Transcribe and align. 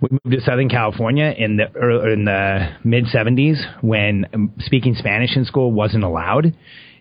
We 0.01 0.09
moved 0.11 0.37
to 0.37 0.41
Southern 0.41 0.69
California 0.69 1.33
in 1.37 1.57
the 1.57 1.75
early, 1.75 2.13
in 2.13 2.25
the 2.25 2.69
mid 2.83 3.05
'70s 3.05 3.83
when 3.83 4.25
um, 4.33 4.53
speaking 4.59 4.95
Spanish 4.95 5.35
in 5.35 5.45
school 5.45 5.71
wasn't 5.71 6.03
allowed. 6.03 6.53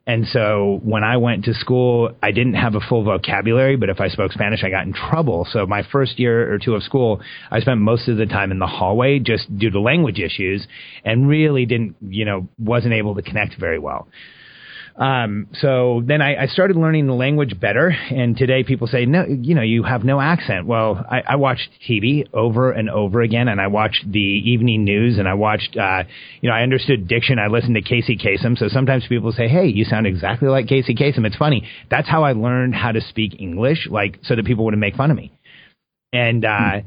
And 0.08 0.26
so 0.26 0.80
when 0.84 1.04
I 1.04 1.18
went 1.18 1.44
to 1.44 1.54
school, 1.54 2.12
I 2.22 2.32
didn't 2.32 2.54
have 2.54 2.74
a 2.74 2.80
full 2.80 3.04
vocabulary, 3.04 3.76
but 3.76 3.90
if 3.90 4.00
I 4.00 4.08
spoke 4.08 4.32
Spanish, 4.32 4.64
I 4.64 4.70
got 4.70 4.86
in 4.86 4.94
trouble. 4.94 5.46
So 5.50 5.66
my 5.66 5.82
first 5.92 6.18
year 6.18 6.50
or 6.50 6.58
two 6.58 6.74
of 6.74 6.82
school, 6.82 7.20
I 7.50 7.60
spent 7.60 7.78
most 7.80 8.08
of 8.08 8.16
the 8.16 8.24
time 8.24 8.50
in 8.50 8.58
the 8.58 8.66
hallway 8.66 9.18
just 9.18 9.54
due 9.58 9.68
to 9.68 9.78
language 9.78 10.18
issues 10.18 10.66
and 11.04 11.28
really 11.28 11.66
didn't, 11.66 11.96
you 12.00 12.24
know, 12.24 12.48
wasn't 12.58 12.94
able 12.94 13.16
to 13.16 13.22
connect 13.22 13.60
very 13.60 13.78
well. 13.78 14.08
Um, 14.98 15.46
so 15.54 16.02
then 16.04 16.20
I, 16.20 16.42
I, 16.42 16.46
started 16.46 16.76
learning 16.76 17.06
the 17.06 17.14
language 17.14 17.60
better. 17.60 17.88
And 17.88 18.36
today 18.36 18.64
people 18.64 18.88
say, 18.88 19.06
no, 19.06 19.24
you 19.28 19.54
know, 19.54 19.62
you 19.62 19.84
have 19.84 20.02
no 20.02 20.20
accent. 20.20 20.66
Well, 20.66 21.06
I, 21.08 21.22
I 21.24 21.36
watched 21.36 21.68
TV 21.88 22.26
over 22.34 22.72
and 22.72 22.90
over 22.90 23.20
again, 23.22 23.46
and 23.46 23.60
I 23.60 23.68
watched 23.68 24.10
the 24.10 24.18
evening 24.18 24.82
news, 24.82 25.18
and 25.18 25.28
I 25.28 25.34
watched, 25.34 25.76
uh, 25.76 26.02
you 26.40 26.48
know, 26.50 26.54
I 26.54 26.62
understood 26.62 27.06
diction. 27.06 27.38
I 27.38 27.46
listened 27.46 27.76
to 27.76 27.82
Casey 27.82 28.16
Kasem. 28.16 28.58
So 28.58 28.66
sometimes 28.66 29.06
people 29.08 29.30
say, 29.30 29.46
hey, 29.46 29.66
you 29.66 29.84
sound 29.84 30.08
exactly 30.08 30.48
like 30.48 30.66
Casey 30.66 30.96
Kasem. 30.96 31.24
It's 31.24 31.36
funny. 31.36 31.68
That's 31.88 32.08
how 32.08 32.24
I 32.24 32.32
learned 32.32 32.74
how 32.74 32.90
to 32.90 33.00
speak 33.00 33.40
English, 33.40 33.86
like 33.88 34.18
so 34.24 34.34
that 34.34 34.46
people 34.46 34.64
wouldn't 34.64 34.80
make 34.80 34.96
fun 34.96 35.12
of 35.12 35.16
me. 35.16 35.30
And 36.12 36.44
uh, 36.44 36.80
hmm. 36.80 36.86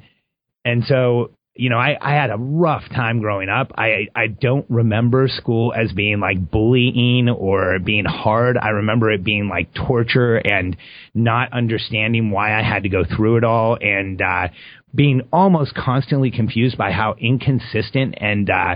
and 0.65 0.83
so 0.83 1.31
you 1.53 1.69
know, 1.69 1.77
I, 1.77 1.97
I 1.99 2.13
had 2.13 2.29
a 2.29 2.37
rough 2.37 2.83
time 2.89 3.19
growing 3.19 3.49
up. 3.49 3.73
I 3.77 4.07
I 4.15 4.27
don't 4.27 4.65
remember 4.69 5.27
school 5.27 5.73
as 5.73 5.91
being 5.91 6.19
like 6.19 6.49
bullying 6.49 7.27
or 7.27 7.77
being 7.79 8.05
hard. 8.05 8.57
I 8.57 8.69
remember 8.69 9.11
it 9.11 9.23
being 9.23 9.49
like 9.49 9.73
torture 9.73 10.37
and 10.37 10.77
not 11.13 11.51
understanding 11.51 12.31
why 12.31 12.57
I 12.57 12.63
had 12.63 12.83
to 12.83 12.89
go 12.89 13.03
through 13.03 13.37
it 13.37 13.43
all 13.43 13.77
and 13.81 14.21
uh, 14.21 14.47
being 14.95 15.23
almost 15.33 15.75
constantly 15.75 16.31
confused 16.31 16.77
by 16.77 16.91
how 16.91 17.15
inconsistent 17.19 18.15
and 18.17 18.49
uh, 18.49 18.75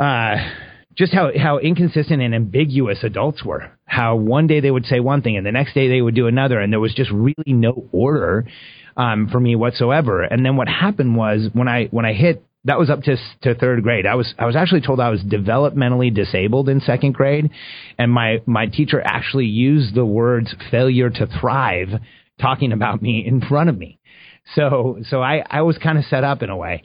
uh, 0.00 0.36
just 0.96 1.12
how 1.12 1.32
how 1.36 1.58
inconsistent 1.58 2.22
and 2.22 2.36
ambiguous 2.36 3.02
adults 3.02 3.44
were. 3.44 3.72
How 3.84 4.14
one 4.14 4.46
day 4.46 4.60
they 4.60 4.70
would 4.70 4.86
say 4.86 5.00
one 5.00 5.22
thing 5.22 5.36
and 5.36 5.44
the 5.44 5.52
next 5.52 5.74
day 5.74 5.88
they 5.88 6.00
would 6.00 6.14
do 6.14 6.28
another, 6.28 6.60
and 6.60 6.72
there 6.72 6.80
was 6.80 6.94
just 6.94 7.10
really 7.10 7.34
no 7.52 7.88
order 7.90 8.46
um, 8.96 9.28
for 9.28 9.40
me 9.40 9.56
whatsoever. 9.56 10.22
And 10.22 10.44
then 10.44 10.56
what 10.56 10.68
happened 10.68 11.16
was 11.16 11.48
when 11.52 11.68
I 11.68 11.86
when 11.86 12.04
I 12.04 12.12
hit 12.12 12.44
that 12.64 12.78
was 12.78 12.90
up 12.90 13.02
to 13.02 13.16
to 13.42 13.54
third 13.54 13.82
grade. 13.82 14.06
I 14.06 14.14
was 14.14 14.32
I 14.38 14.46
was 14.46 14.56
actually 14.56 14.82
told 14.82 15.00
I 15.00 15.10
was 15.10 15.20
developmentally 15.20 16.14
disabled 16.14 16.68
in 16.68 16.80
second 16.80 17.12
grade, 17.12 17.50
and 17.98 18.10
my 18.10 18.38
my 18.46 18.66
teacher 18.66 19.02
actually 19.04 19.46
used 19.46 19.94
the 19.94 20.04
words 20.04 20.54
failure 20.70 21.10
to 21.10 21.26
thrive 21.40 21.88
talking 22.40 22.72
about 22.72 23.02
me 23.02 23.24
in 23.26 23.40
front 23.40 23.68
of 23.68 23.76
me. 23.76 23.98
So 24.54 24.98
so 25.08 25.22
I 25.22 25.44
I 25.48 25.62
was 25.62 25.78
kind 25.78 25.98
of 25.98 26.04
set 26.04 26.24
up 26.24 26.42
in 26.42 26.50
a 26.50 26.56
way. 26.56 26.84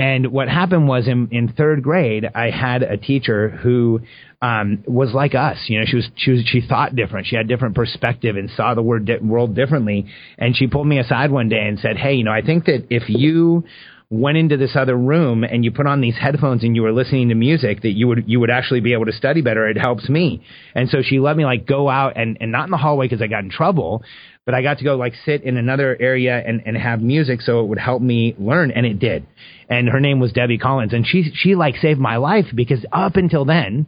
And 0.00 0.32
what 0.32 0.48
happened 0.48 0.88
was 0.88 1.06
in, 1.06 1.28
in 1.30 1.52
third 1.52 1.82
grade, 1.82 2.26
I 2.34 2.48
had 2.48 2.82
a 2.82 2.96
teacher 2.96 3.50
who 3.50 4.00
um, 4.40 4.82
was 4.86 5.12
like 5.12 5.34
us. 5.34 5.58
You 5.68 5.78
know, 5.78 5.84
she 5.86 5.96
was 5.96 6.08
she 6.16 6.30
was 6.30 6.42
she 6.46 6.62
thought 6.66 6.96
different. 6.96 7.26
She 7.26 7.36
had 7.36 7.46
different 7.46 7.74
perspective 7.74 8.36
and 8.36 8.48
saw 8.56 8.74
the 8.74 8.80
word 8.80 9.04
di- 9.04 9.18
world 9.18 9.54
differently. 9.54 10.06
And 10.38 10.56
she 10.56 10.68
pulled 10.68 10.86
me 10.86 10.98
aside 10.98 11.30
one 11.30 11.50
day 11.50 11.66
and 11.68 11.78
said, 11.78 11.98
"Hey, 11.98 12.14
you 12.14 12.24
know, 12.24 12.32
I 12.32 12.40
think 12.40 12.64
that 12.64 12.86
if 12.88 13.10
you 13.10 13.64
went 14.10 14.36
into 14.36 14.56
this 14.56 14.74
other 14.74 14.96
room 14.96 15.44
and 15.44 15.64
you 15.64 15.70
put 15.70 15.86
on 15.86 16.00
these 16.00 16.16
headphones 16.16 16.64
and 16.64 16.74
you 16.74 16.82
were 16.82 16.92
listening 16.92 17.28
to 17.28 17.34
music 17.36 17.82
that 17.82 17.92
you 17.92 18.08
would 18.08 18.24
you 18.26 18.40
would 18.40 18.50
actually 18.50 18.80
be 18.80 18.92
able 18.92 19.06
to 19.06 19.12
study 19.12 19.40
better. 19.40 19.68
It 19.68 19.78
helps 19.78 20.08
me. 20.08 20.42
And 20.74 20.88
so 20.90 20.98
she 21.00 21.20
let 21.20 21.36
me 21.36 21.44
like 21.44 21.64
go 21.64 21.88
out 21.88 22.16
and 22.16 22.36
and 22.40 22.50
not 22.50 22.64
in 22.64 22.72
the 22.72 22.76
hallway 22.76 23.06
because 23.06 23.22
i 23.22 23.28
got 23.28 23.44
in 23.44 23.50
trouble 23.50 24.02
but 24.44 24.54
i 24.54 24.62
got 24.62 24.78
to 24.78 24.84
go 24.84 24.96
like 24.96 25.14
sit 25.24 25.42
in 25.42 25.56
another 25.56 25.96
area 26.00 26.42
and 26.44 26.62
and 26.66 26.76
have 26.76 27.00
music 27.00 27.40
so 27.40 27.60
it 27.60 27.68
would 27.68 27.78
help 27.78 28.02
me 28.02 28.34
learn 28.36 28.72
and 28.72 28.84
it 28.84 28.98
did. 28.98 29.26
And 29.68 29.88
her 29.88 30.00
name 30.00 30.18
was 30.18 30.32
debbie 30.32 30.58
collins 30.58 30.92
and 30.92 31.06
she 31.06 31.30
she 31.32 31.54
like 31.54 31.76
saved 31.76 32.00
my 32.00 32.16
life 32.16 32.46
because 32.52 32.84
up 32.92 33.14
until 33.14 33.44
then 33.44 33.86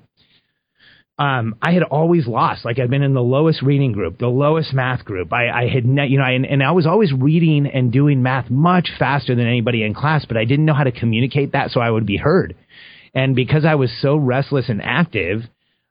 um, 1.22 1.54
I 1.62 1.70
had 1.70 1.84
always 1.84 2.26
lost. 2.26 2.64
Like 2.64 2.80
I'd 2.80 2.90
been 2.90 3.04
in 3.04 3.14
the 3.14 3.22
lowest 3.22 3.62
reading 3.62 3.92
group, 3.92 4.18
the 4.18 4.26
lowest 4.26 4.74
math 4.74 5.04
group. 5.04 5.32
I, 5.32 5.50
I 5.50 5.68
had, 5.68 5.86
ne- 5.86 6.08
you 6.08 6.18
know, 6.18 6.24
and, 6.24 6.44
and 6.44 6.64
I 6.64 6.72
was 6.72 6.84
always 6.84 7.12
reading 7.12 7.64
and 7.66 7.92
doing 7.92 8.24
math 8.24 8.50
much 8.50 8.88
faster 8.98 9.36
than 9.36 9.46
anybody 9.46 9.84
in 9.84 9.94
class, 9.94 10.24
but 10.26 10.36
I 10.36 10.44
didn't 10.44 10.64
know 10.64 10.74
how 10.74 10.82
to 10.82 10.90
communicate 10.90 11.52
that 11.52 11.70
so 11.70 11.80
I 11.80 11.88
would 11.88 12.06
be 12.06 12.16
heard. 12.16 12.56
And 13.14 13.36
because 13.36 13.64
I 13.64 13.76
was 13.76 13.88
so 14.00 14.16
restless 14.16 14.68
and 14.68 14.82
active, 14.82 15.42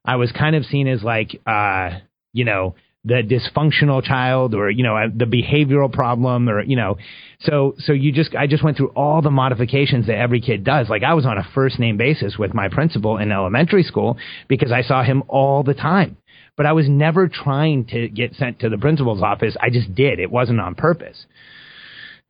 I 0.03 0.17
was 0.17 0.33
kind 0.33 0.53
of 0.53 0.65
seen 0.65 0.89
as 0.89 1.01
like, 1.01 1.39
uh, 1.47 1.91
you 2.33 2.43
know, 2.43 2.75
the 3.03 3.23
dysfunctional 3.23 4.03
child 4.03 4.53
or 4.53 4.69
you 4.69 4.83
know 4.83 4.95
the 5.13 5.25
behavioral 5.25 5.91
problem 5.91 6.47
or 6.47 6.61
you 6.61 6.75
know. 6.75 6.97
So 7.41 7.75
so 7.79 7.93
you 7.93 8.11
just 8.11 8.35
I 8.35 8.47
just 8.47 8.63
went 8.63 8.77
through 8.77 8.89
all 8.89 9.21
the 9.21 9.31
modifications 9.31 10.07
that 10.07 10.17
every 10.17 10.39
kid 10.41 10.63
does. 10.63 10.87
Like 10.89 11.03
I 11.03 11.13
was 11.13 11.25
on 11.25 11.37
a 11.37 11.47
first 11.55 11.79
name 11.79 11.97
basis 11.97 12.37
with 12.37 12.53
my 12.53 12.69
principal 12.69 13.17
in 13.17 13.31
elementary 13.31 13.83
school 13.83 14.17
because 14.47 14.71
I 14.71 14.83
saw 14.83 15.03
him 15.03 15.23
all 15.27 15.63
the 15.63 15.73
time. 15.73 16.17
But 16.57 16.65
I 16.65 16.73
was 16.73 16.87
never 16.87 17.27
trying 17.27 17.85
to 17.85 18.07
get 18.09 18.35
sent 18.35 18.59
to 18.59 18.69
the 18.69 18.77
principal's 18.77 19.23
office. 19.23 19.55
I 19.59 19.69
just 19.69 19.95
did. 19.95 20.19
It 20.19 20.29
wasn't 20.29 20.59
on 20.59 20.75
purpose. 20.75 21.25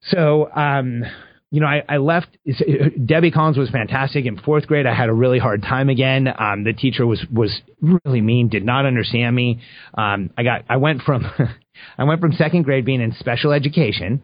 So 0.04 0.50
um 0.56 1.04
you 1.52 1.60
know, 1.60 1.68
I, 1.68 1.84
I 1.88 1.98
left. 1.98 2.30
Debbie 3.06 3.32
Collins 3.32 3.58
was 3.58 3.70
fantastic 3.70 4.26
in 4.26 4.40
fourth 4.40 4.68
grade. 4.68 4.88
I 4.88 4.96
had 4.96 5.10
a 5.10 5.14
really 5.14 5.38
hard 5.38 5.62
time 5.62 5.90
again. 5.90 6.28
Um, 6.28 6.64
the 6.64 6.74
teacher 6.74 7.06
was 7.06 7.24
was 7.32 7.62
really 7.82 8.22
mean, 8.22 8.48
did 8.48 8.66
not 8.66 8.86
understand 8.86 9.36
me. 9.36 9.60
Um, 9.94 10.32
I 10.38 10.44
got. 10.44 10.64
I 10.70 10.78
went 10.78 11.02
from 11.02 11.26
I 11.98 12.04
went 12.06 12.22
from 12.22 12.32
second 12.34 12.64
grade 12.64 12.86
being 12.86 13.02
in 13.02 13.14
special 13.20 13.52
education 13.52 14.24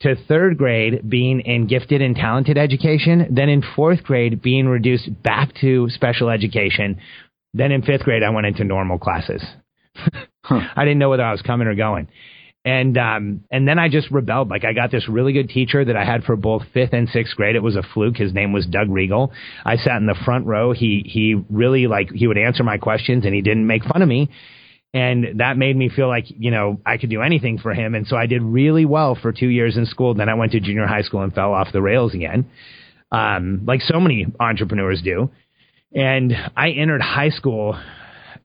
to 0.00 0.16
third 0.28 0.58
grade 0.58 1.08
being 1.08 1.40
in 1.40 1.66
gifted 1.66 2.02
and 2.02 2.14
talented 2.14 2.58
education. 2.58 3.28
Then 3.30 3.48
in 3.48 3.62
fourth 3.74 4.02
grade 4.02 4.42
being 4.42 4.66
reduced 4.66 5.22
back 5.22 5.54
to 5.62 5.88
special 5.88 6.28
education. 6.28 7.00
Then 7.54 7.72
in 7.72 7.82
fifth 7.82 8.02
grade 8.02 8.22
I 8.22 8.30
went 8.30 8.46
into 8.46 8.64
normal 8.64 8.98
classes. 8.98 9.42
huh. 10.44 10.60
I 10.76 10.84
didn't 10.84 10.98
know 10.98 11.10
whether 11.10 11.24
I 11.24 11.32
was 11.32 11.42
coming 11.42 11.66
or 11.66 11.74
going. 11.74 12.08
And 12.62 12.98
um, 12.98 13.44
and 13.50 13.66
then 13.66 13.78
I 13.78 13.88
just 13.88 14.10
rebelled. 14.10 14.50
Like 14.50 14.64
I 14.64 14.74
got 14.74 14.90
this 14.90 15.08
really 15.08 15.32
good 15.32 15.48
teacher 15.48 15.82
that 15.82 15.96
I 15.96 16.04
had 16.04 16.24
for 16.24 16.36
both 16.36 16.62
fifth 16.74 16.92
and 16.92 17.08
sixth 17.08 17.34
grade. 17.34 17.56
It 17.56 17.62
was 17.62 17.74
a 17.74 17.82
fluke. 17.94 18.18
His 18.18 18.34
name 18.34 18.52
was 18.52 18.66
Doug 18.66 18.90
Regal. 18.90 19.32
I 19.64 19.76
sat 19.76 19.96
in 19.96 20.06
the 20.06 20.18
front 20.26 20.46
row. 20.46 20.72
He 20.72 21.02
he 21.06 21.42
really 21.48 21.86
like 21.86 22.10
he 22.10 22.26
would 22.26 22.36
answer 22.36 22.62
my 22.62 22.76
questions 22.76 23.24
and 23.24 23.34
he 23.34 23.40
didn't 23.40 23.66
make 23.66 23.84
fun 23.84 24.02
of 24.02 24.08
me. 24.08 24.28
And 24.92 25.38
that 25.40 25.56
made 25.56 25.76
me 25.76 25.88
feel 25.88 26.08
like, 26.08 26.24
you 26.28 26.50
know, 26.50 26.80
I 26.84 26.96
could 26.96 27.10
do 27.10 27.22
anything 27.22 27.58
for 27.58 27.72
him. 27.72 27.94
And 27.94 28.06
so 28.06 28.16
I 28.16 28.26
did 28.26 28.42
really 28.42 28.84
well 28.84 29.14
for 29.14 29.32
two 29.32 29.46
years 29.48 29.76
in 29.76 29.86
school. 29.86 30.14
Then 30.14 30.28
I 30.28 30.34
went 30.34 30.52
to 30.52 30.60
junior 30.60 30.86
high 30.86 31.02
school 31.02 31.22
and 31.22 31.32
fell 31.32 31.54
off 31.54 31.68
the 31.72 31.80
rails 31.80 32.12
again. 32.12 32.50
Um, 33.12 33.62
like 33.66 33.82
so 33.82 34.00
many 34.00 34.26
entrepreneurs 34.40 35.00
do. 35.02 35.30
And 35.94 36.32
I 36.56 36.70
entered 36.70 37.02
high 37.02 37.30
school 37.30 37.78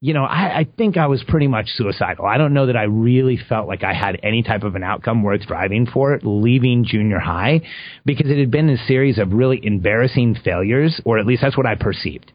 you 0.05 0.13
know, 0.13 0.23
I, 0.23 0.59
I 0.59 0.67
think 0.77 0.97
I 0.97 1.07
was 1.07 1.23
pretty 1.27 1.47
much 1.47 1.65
suicidal. 1.69 2.27
I 2.27 2.37
don't 2.37 2.53
know 2.53 2.67
that 2.67 2.77
I 2.77 2.83
really 2.83 3.39
felt 3.49 3.67
like 3.67 3.83
I 3.83 3.95
had 3.95 4.19
any 4.21 4.43
type 4.43 4.61
of 4.61 4.75
an 4.75 4.83
outcome 4.83 5.23
worth 5.23 5.47
driving 5.47 5.87
for 5.87 6.19
leaving 6.21 6.85
junior 6.85 7.17
high 7.17 7.61
because 8.05 8.29
it 8.29 8.37
had 8.37 8.51
been 8.51 8.69
a 8.69 8.77
series 8.85 9.17
of 9.17 9.33
really 9.33 9.59
embarrassing 9.65 10.37
failures, 10.45 11.01
or 11.05 11.17
at 11.17 11.25
least 11.25 11.41
that's 11.41 11.57
what 11.57 11.65
I 11.65 11.73
perceived. 11.73 12.31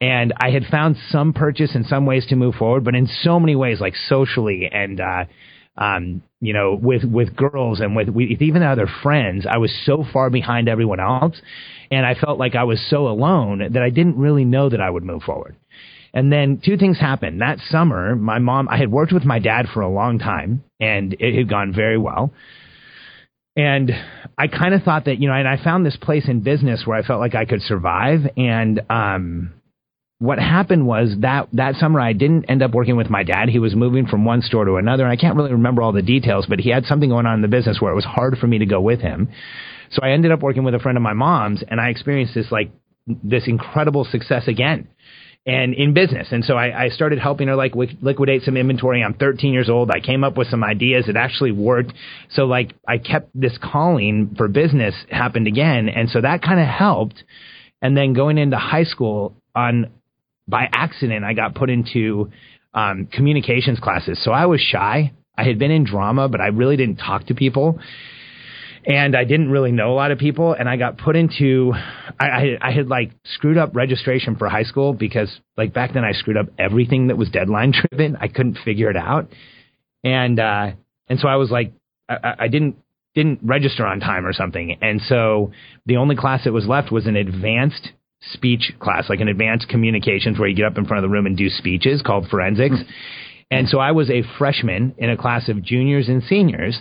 And 0.00 0.32
I 0.38 0.48
had 0.48 0.64
found 0.70 0.96
some 1.10 1.34
purchase 1.34 1.74
in 1.74 1.84
some 1.84 2.06
ways 2.06 2.24
to 2.28 2.36
move 2.36 2.54
forward, 2.54 2.82
but 2.82 2.94
in 2.94 3.08
so 3.20 3.38
many 3.38 3.56
ways, 3.56 3.78
like 3.78 3.94
socially 4.08 4.66
and, 4.72 4.98
uh, 4.98 5.24
um, 5.76 6.22
you 6.40 6.54
know, 6.54 6.78
with, 6.80 7.04
with 7.04 7.36
girls 7.36 7.80
and 7.80 7.94
with, 7.94 8.08
with 8.08 8.40
even 8.40 8.62
other 8.62 8.88
friends, 9.02 9.44
I 9.44 9.58
was 9.58 9.70
so 9.84 10.02
far 10.14 10.30
behind 10.30 10.66
everyone 10.66 11.00
else. 11.00 11.36
And 11.90 12.06
I 12.06 12.14
felt 12.14 12.38
like 12.38 12.54
I 12.54 12.64
was 12.64 12.80
so 12.88 13.08
alone 13.08 13.72
that 13.72 13.82
I 13.82 13.90
didn't 13.90 14.16
really 14.16 14.46
know 14.46 14.70
that 14.70 14.80
I 14.80 14.88
would 14.88 15.04
move 15.04 15.24
forward. 15.24 15.56
And 16.16 16.32
then 16.32 16.62
two 16.64 16.78
things 16.78 16.98
happened. 16.98 17.42
That 17.42 17.58
summer, 17.68 18.16
my 18.16 18.38
mom, 18.38 18.70
I 18.70 18.78
had 18.78 18.90
worked 18.90 19.12
with 19.12 19.26
my 19.26 19.38
dad 19.38 19.66
for 19.74 19.82
a 19.82 19.88
long 19.88 20.18
time 20.18 20.64
and 20.80 21.14
it 21.20 21.36
had 21.36 21.46
gone 21.46 21.74
very 21.74 21.98
well. 21.98 22.32
And 23.54 23.92
I 24.38 24.46
kind 24.48 24.72
of 24.72 24.82
thought 24.82 25.04
that, 25.04 25.18
you 25.20 25.28
know, 25.28 25.34
and 25.34 25.46
I 25.46 25.62
found 25.62 25.84
this 25.84 25.98
place 26.00 26.26
in 26.26 26.40
business 26.40 26.84
where 26.86 26.96
I 26.96 27.02
felt 27.02 27.20
like 27.20 27.34
I 27.34 27.44
could 27.44 27.60
survive. 27.60 28.20
And, 28.34 28.80
um, 28.88 29.52
what 30.18 30.38
happened 30.38 30.86
was 30.86 31.14
that 31.20 31.48
that 31.52 31.74
summer 31.74 32.00
I 32.00 32.14
didn't 32.14 32.46
end 32.46 32.62
up 32.62 32.70
working 32.70 32.96
with 32.96 33.10
my 33.10 33.22
dad. 33.22 33.50
He 33.50 33.58
was 33.58 33.74
moving 33.74 34.06
from 34.06 34.24
one 34.24 34.40
store 34.40 34.64
to 34.64 34.76
another. 34.76 35.02
And 35.02 35.12
I 35.12 35.16
can't 35.16 35.36
really 35.36 35.52
remember 35.52 35.82
all 35.82 35.92
the 35.92 36.00
details, 36.00 36.46
but 36.48 36.60
he 36.60 36.70
had 36.70 36.86
something 36.86 37.10
going 37.10 37.26
on 37.26 37.34
in 37.34 37.42
the 37.42 37.48
business 37.48 37.78
where 37.78 37.92
it 37.92 37.94
was 37.94 38.06
hard 38.06 38.38
for 38.38 38.46
me 38.46 38.56
to 38.60 38.66
go 38.66 38.80
with 38.80 39.00
him. 39.00 39.28
So 39.90 40.00
I 40.02 40.12
ended 40.12 40.32
up 40.32 40.40
working 40.40 40.64
with 40.64 40.74
a 40.74 40.78
friend 40.78 40.96
of 40.96 41.02
my 41.02 41.12
mom's 41.12 41.62
and 41.68 41.78
I 41.78 41.90
experienced 41.90 42.34
this 42.34 42.50
like 42.50 42.70
this 43.06 43.46
incredible 43.46 44.06
success 44.10 44.48
again 44.48 44.88
and 45.46 45.74
in 45.74 45.94
business. 45.94 46.28
And 46.32 46.44
so 46.44 46.54
I, 46.54 46.86
I 46.86 46.88
started 46.88 47.20
helping 47.20 47.46
her 47.46 47.54
like 47.54 47.74
liquidate 47.76 48.42
some 48.42 48.56
inventory. 48.56 49.02
I'm 49.02 49.14
13 49.14 49.52
years 49.52 49.70
old. 49.70 49.90
I 49.92 50.00
came 50.00 50.24
up 50.24 50.36
with 50.36 50.48
some 50.48 50.64
ideas. 50.64 51.08
It 51.08 51.16
actually 51.16 51.52
worked. 51.52 51.92
So 52.30 52.46
like 52.46 52.74
I 52.86 52.98
kept 52.98 53.30
this 53.32 53.56
calling 53.62 54.34
for 54.36 54.48
business 54.48 54.94
happened 55.08 55.46
again. 55.46 55.88
And 55.88 56.10
so 56.10 56.20
that 56.20 56.42
kind 56.42 56.58
of 56.58 56.66
helped. 56.66 57.22
And 57.80 57.96
then 57.96 58.12
going 58.12 58.38
into 58.38 58.56
high 58.56 58.84
school 58.84 59.36
on 59.54 59.92
by 60.48 60.68
accident, 60.72 61.24
I 61.24 61.34
got 61.34 61.54
put 61.54 61.70
into 61.70 62.30
um, 62.74 63.08
communications 63.12 63.78
classes. 63.78 64.22
So 64.22 64.32
I 64.32 64.46
was 64.46 64.60
shy. 64.60 65.12
I 65.38 65.44
had 65.44 65.58
been 65.58 65.70
in 65.70 65.84
drama, 65.84 66.28
but 66.28 66.40
I 66.40 66.48
really 66.48 66.76
didn't 66.76 66.96
talk 66.96 67.26
to 67.26 67.34
people 67.34 67.78
and 68.86 69.16
I 69.16 69.24
didn't 69.24 69.50
really 69.50 69.72
know 69.72 69.92
a 69.92 69.96
lot 69.96 70.12
of 70.12 70.18
people, 70.18 70.52
and 70.52 70.68
I 70.68 70.76
got 70.76 70.96
put 70.96 71.16
into, 71.16 71.72
I, 72.20 72.24
I, 72.24 72.58
I 72.62 72.70
had 72.70 72.86
like 72.86 73.10
screwed 73.24 73.58
up 73.58 73.74
registration 73.74 74.36
for 74.36 74.48
high 74.48 74.62
school 74.62 74.92
because 74.92 75.28
like 75.56 75.74
back 75.74 75.92
then 75.92 76.04
I 76.04 76.12
screwed 76.12 76.36
up 76.36 76.46
everything 76.56 77.08
that 77.08 77.16
was 77.16 77.28
deadline 77.28 77.72
driven. 77.90 78.16
I 78.16 78.28
couldn't 78.28 78.58
figure 78.64 78.88
it 78.88 78.96
out, 78.96 79.28
and 80.04 80.38
uh, 80.38 80.70
and 81.08 81.18
so 81.18 81.26
I 81.26 81.36
was 81.36 81.50
like, 81.50 81.72
I, 82.08 82.34
I 82.38 82.48
didn't 82.48 82.76
didn't 83.14 83.40
register 83.42 83.84
on 83.84 83.98
time 83.98 84.24
or 84.24 84.32
something, 84.32 84.78
and 84.80 85.00
so 85.08 85.50
the 85.86 85.96
only 85.96 86.14
class 86.14 86.44
that 86.44 86.52
was 86.52 86.66
left 86.66 86.92
was 86.92 87.06
an 87.06 87.16
advanced 87.16 87.90
speech 88.20 88.72
class, 88.78 89.06
like 89.08 89.20
an 89.20 89.28
advanced 89.28 89.68
communications 89.68 90.38
where 90.38 90.48
you 90.48 90.54
get 90.54 90.64
up 90.64 90.78
in 90.78 90.86
front 90.86 91.04
of 91.04 91.08
the 91.08 91.12
room 91.12 91.26
and 91.26 91.36
do 91.36 91.48
speeches 91.48 92.02
called 92.02 92.28
forensics. 92.28 92.76
And 93.50 93.68
so 93.68 93.78
I 93.78 93.92
was 93.92 94.10
a 94.10 94.22
freshman 94.38 94.94
in 94.98 95.10
a 95.10 95.16
class 95.16 95.48
of 95.48 95.62
juniors 95.62 96.08
and 96.08 96.22
seniors 96.22 96.80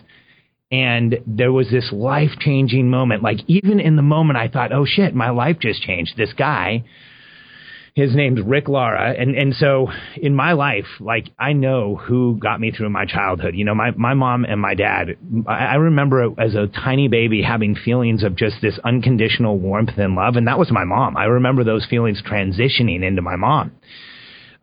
and 0.76 1.20
there 1.26 1.54
was 1.54 1.70
this 1.72 1.90
life 1.94 2.32
changing 2.38 2.90
moment. 2.90 3.24
Like, 3.24 3.40
even 3.48 3.80
in 3.80 3.96
the 3.96 4.02
moment, 4.02 4.38
I 4.38 4.50
thought, 4.50 4.74
oh 4.74 4.86
shit, 4.86 5.16
my 5.16 5.30
life 5.30 5.58
just 5.62 5.82
changed. 5.82 6.18
This 6.18 6.34
guy, 6.34 6.84
his 7.94 8.14
name's 8.14 8.42
Rick 8.42 8.68
Lara. 8.68 9.14
And, 9.18 9.38
and 9.38 9.56
so 9.56 9.88
in 10.18 10.36
my 10.36 10.52
life, 10.52 10.88
like, 11.00 11.30
I 11.40 11.54
know 11.54 11.96
who 11.96 12.38
got 12.38 12.60
me 12.60 12.72
through 12.72 12.90
my 12.90 13.06
childhood. 13.06 13.56
You 13.56 13.64
know, 13.64 13.74
my, 13.74 13.92
my 13.92 14.16
mom 14.16 14.44
and 14.44 14.60
my 14.60 14.76
dad, 14.76 15.16
I, 15.48 15.54
I 15.54 15.76
remember 15.76 16.28
as 16.38 16.56
a 16.56 16.68
tiny 16.68 17.08
baby 17.08 17.42
having 17.42 17.76
feelings 17.76 18.24
of 18.24 18.36
just 18.36 18.58
this 18.62 18.78
unconditional 18.84 19.58
warmth 19.58 19.98
and 19.98 20.16
love. 20.16 20.36
And 20.36 20.48
that 20.50 20.60
was 20.60 20.72
my 20.72 20.84
mom. 20.84 21.16
I 21.16 21.26
remember 21.26 21.64
those 21.64 21.86
feelings 21.86 22.22
transitioning 22.22 23.02
into 23.02 23.22
my 23.22 23.38
mom 23.38 23.72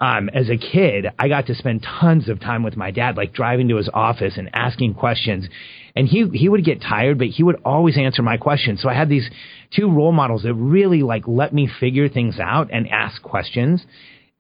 um, 0.03 0.29
as 0.31 0.51
a 0.51 0.57
kid, 0.57 1.07
I 1.17 1.29
got 1.29 1.47
to 1.47 1.55
spend 1.55 1.87
tons 2.01 2.29
of 2.29 2.41
time 2.41 2.65
with 2.65 2.77
my 2.77 2.91
dad, 2.91 3.17
like 3.17 3.33
driving 3.33 3.69
to 3.69 3.77
his 3.77 3.89
office 3.95 4.37
and 4.37 4.51
asking 4.53 4.95
questions. 4.95 5.49
And 5.95 6.09
he 6.09 6.29
he 6.33 6.49
would 6.49 6.65
get 6.65 6.81
tired, 6.81 7.19
but 7.19 7.29
he 7.29 7.43
would 7.43 7.61
always 7.65 7.99
answer 7.99 8.23
my 8.23 8.37
questions. 8.37 8.81
So 8.81 8.89
I 8.89 8.95
had 8.95 9.09
these 9.09 9.29
two 9.75 9.91
role 9.91 10.13
models 10.13 10.43
that 10.43 10.55
really 10.55 11.03
like 11.03 11.25
let 11.27 11.53
me 11.53 11.69
figure 11.81 12.09
things 12.09 12.39
out 12.41 12.71
and 12.73 12.89
ask 12.89 13.23
questions. 13.23 13.85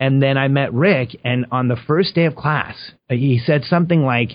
And 0.00 0.22
then 0.22 0.36
I 0.36 0.48
met 0.48 0.72
Rick, 0.72 1.16
and 1.24 1.46
on 1.52 1.68
the 1.68 1.76
first 1.86 2.14
day 2.14 2.24
of 2.24 2.34
class, 2.34 2.74
he 3.08 3.40
said 3.44 3.62
something 3.64 4.02
like, 4.02 4.30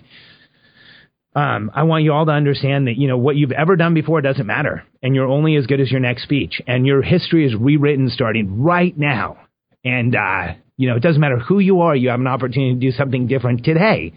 um, 1.35 1.71
I 1.75 1.83
want 1.83 2.05
you 2.05 2.13
all 2.13 2.25
to 2.25 2.31
understand 2.31 2.87
that, 2.87 2.95
you 2.97 3.07
know, 3.07 3.17
what 3.17 3.35
you've 3.35 3.51
ever 3.51 3.75
done 3.75 3.93
before 3.93 4.21
doesn't 4.21 4.47
matter. 4.47 4.83
And 5.03 5.13
you're 5.13 5.27
only 5.27 5.55
as 5.55 5.67
good 5.67 5.81
as 5.81 5.91
your 5.91 5.99
next 5.99 6.23
speech. 6.23 6.61
And 6.65 6.87
your 6.87 7.01
history 7.01 7.45
is 7.45 7.53
rewritten 7.53 8.09
starting 8.09 8.63
right 8.63 8.97
now. 8.97 9.37
And, 9.83 10.15
uh, 10.15 10.53
you 10.77 10.89
know, 10.89 10.95
it 10.95 11.03
doesn't 11.03 11.19
matter 11.19 11.37
who 11.37 11.59
you 11.59 11.81
are, 11.81 11.95
you 11.95 12.09
have 12.09 12.19
an 12.19 12.27
opportunity 12.27 12.73
to 12.73 12.79
do 12.79 12.91
something 12.91 13.27
different 13.27 13.65
today 13.65 14.13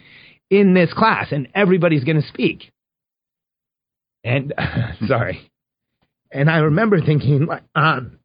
in 0.51 0.75
this 0.75 0.93
class, 0.93 1.29
and 1.31 1.49
everybody's 1.55 2.05
going 2.05 2.21
to 2.21 2.29
speak. 2.29 2.71
And 4.25 4.55
sorry. 5.07 5.51
And 6.33 6.49
I 6.49 6.59
remember 6.59 7.01
thinking, 7.01 7.47
like, 7.47 7.65
um, 7.75 8.19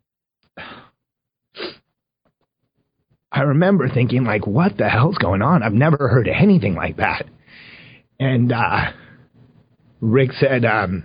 I 3.32 3.42
remember 3.42 3.90
thinking, 3.90 4.24
like, 4.24 4.48
what 4.48 4.78
the 4.78 4.88
hell's 4.88 5.18
going 5.18 5.42
on? 5.42 5.64
I've 5.64 5.74
never 5.74 6.08
heard 6.08 6.28
anything 6.28 6.76
like 6.76 6.98
that. 6.98 7.26
And 8.20 8.54
uh, 8.54 8.92
Rick 10.00 10.32
said, 10.34 10.64
um, 10.64 11.04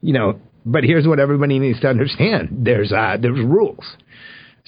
you 0.00 0.14
know, 0.14 0.40
but 0.64 0.84
here's 0.84 1.06
what 1.06 1.18
everybody 1.18 1.58
needs 1.58 1.80
to 1.80 1.88
understand: 1.88 2.64
there's 2.64 2.92
uh, 2.92 3.16
there's 3.20 3.44
rules. 3.44 3.84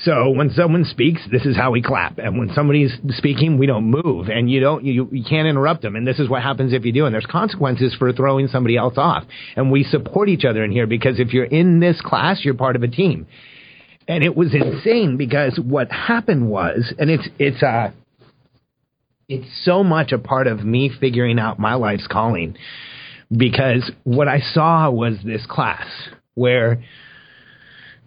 So 0.05 0.31
when 0.31 0.51
someone 0.51 0.85
speaks, 0.85 1.21
this 1.31 1.47
is 1.47 1.57
how 1.57 1.71
we 1.71 1.81
clap. 1.81 2.19
And 2.19 2.37
when 2.37 2.51
somebody's 2.55 2.93
speaking, 3.11 3.57
we 3.57 3.67
don't 3.67 3.85
move. 3.85 4.29
And 4.29 4.51
you 4.51 4.59
don't, 4.59 4.85
you, 4.85 5.09
you 5.13 5.23
can't 5.23 5.47
interrupt 5.47 5.83
them. 5.83 5.95
And 5.95 6.05
this 6.07 6.19
is 6.19 6.29
what 6.29 6.43
happens 6.43 6.73
if 6.73 6.85
you 6.85 6.93
do. 6.93 7.07
And 7.07 7.15
there's 7.15 7.27
consequences 7.27 7.95
for 7.97 8.13
throwing 8.13 8.49
somebody 8.49 8.77
else 8.77 8.95
off. 8.97 9.25
And 9.55 9.71
we 9.71 9.85
support 9.85 10.29
each 10.29 10.45
other 10.45 10.65
in 10.65 10.73
here 10.73 10.89
because 10.89 11.21
if 11.21 11.33
you're 11.33 11.45
in 11.45 11.79
this 11.79 12.01
class, 12.01 12.41
you're 12.45 12.55
part 12.55 12.75
of 12.75 12.83
a 12.83 12.89
team. 12.89 13.29
And 14.09 14.25
it 14.25 14.37
was 14.37 14.53
insane 14.55 15.17
because 15.17 15.59
what 15.63 15.93
happened 15.93 16.49
was, 16.49 16.93
and 16.99 17.09
it's, 17.09 17.29
it's, 17.39 17.63
uh, 17.63 17.93
it's 19.29 19.47
so 19.65 19.85
much 19.85 20.11
a 20.11 20.19
part 20.19 20.49
of 20.49 20.65
me 20.65 20.91
figuring 21.01 21.39
out 21.39 21.61
my 21.61 21.75
life's 21.75 22.09
calling 22.11 22.57
because 23.35 23.91
what 24.03 24.27
I 24.27 24.41
saw 24.41 24.91
was 24.91 25.15
this 25.25 25.47
class 25.47 25.87
where 26.35 26.83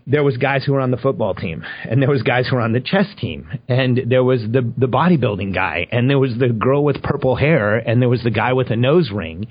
there 0.07 0.23
was 0.23 0.37
guys 0.37 0.63
who 0.63 0.73
were 0.73 0.81
on 0.81 0.91
the 0.91 0.97
football 0.97 1.33
team 1.33 1.63
and 1.89 2.01
there 2.01 2.09
was 2.09 2.21
guys 2.21 2.47
who 2.47 2.55
were 2.55 2.61
on 2.61 2.73
the 2.73 2.79
chess 2.79 3.07
team 3.19 3.47
and 3.67 4.01
there 4.07 4.23
was 4.23 4.41
the 4.41 4.61
the 4.77 4.87
bodybuilding 4.87 5.53
guy 5.53 5.87
and 5.91 6.09
there 6.09 6.19
was 6.19 6.37
the 6.37 6.49
girl 6.49 6.83
with 6.83 7.01
purple 7.01 7.35
hair 7.35 7.77
and 7.77 8.01
there 8.01 8.09
was 8.09 8.23
the 8.23 8.31
guy 8.31 8.53
with 8.53 8.69
a 8.69 8.75
nose 8.75 9.09
ring 9.11 9.47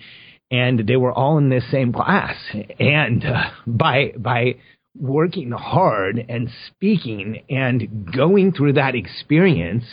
and 0.51 0.87
they 0.87 0.97
were 0.97 1.13
all 1.13 1.39
in 1.39 1.49
this 1.49 1.65
same 1.71 1.93
class. 1.93 2.37
And 2.79 3.25
uh, 3.25 3.51
by 3.67 4.13
by 4.17 4.57
working 4.97 5.51
hard 5.51 6.25
and 6.29 6.49
speaking 6.69 7.43
and 7.51 8.13
going 8.15 8.53
through 8.53 8.75
that 8.75 8.95
experience 8.95 9.85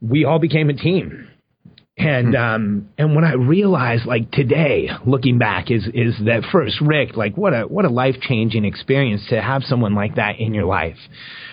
we 0.00 0.24
all 0.24 0.38
became 0.38 0.70
a 0.70 0.74
team 0.74 1.29
and 2.00 2.34
hmm. 2.34 2.40
um 2.40 2.88
and 2.98 3.14
when 3.14 3.24
I 3.24 3.34
realized 3.34 4.06
like 4.06 4.30
today, 4.30 4.88
looking 5.06 5.38
back, 5.38 5.70
is 5.70 5.86
is 5.92 6.14
that 6.24 6.44
first 6.50 6.80
Rick, 6.80 7.16
like 7.16 7.36
what 7.36 7.52
a 7.52 7.62
what 7.62 7.84
a 7.84 7.90
life 7.90 8.16
changing 8.20 8.64
experience 8.64 9.22
to 9.30 9.40
have 9.40 9.62
someone 9.64 9.94
like 9.94 10.16
that 10.16 10.38
in 10.38 10.54
your 10.54 10.64
life. 10.64 10.96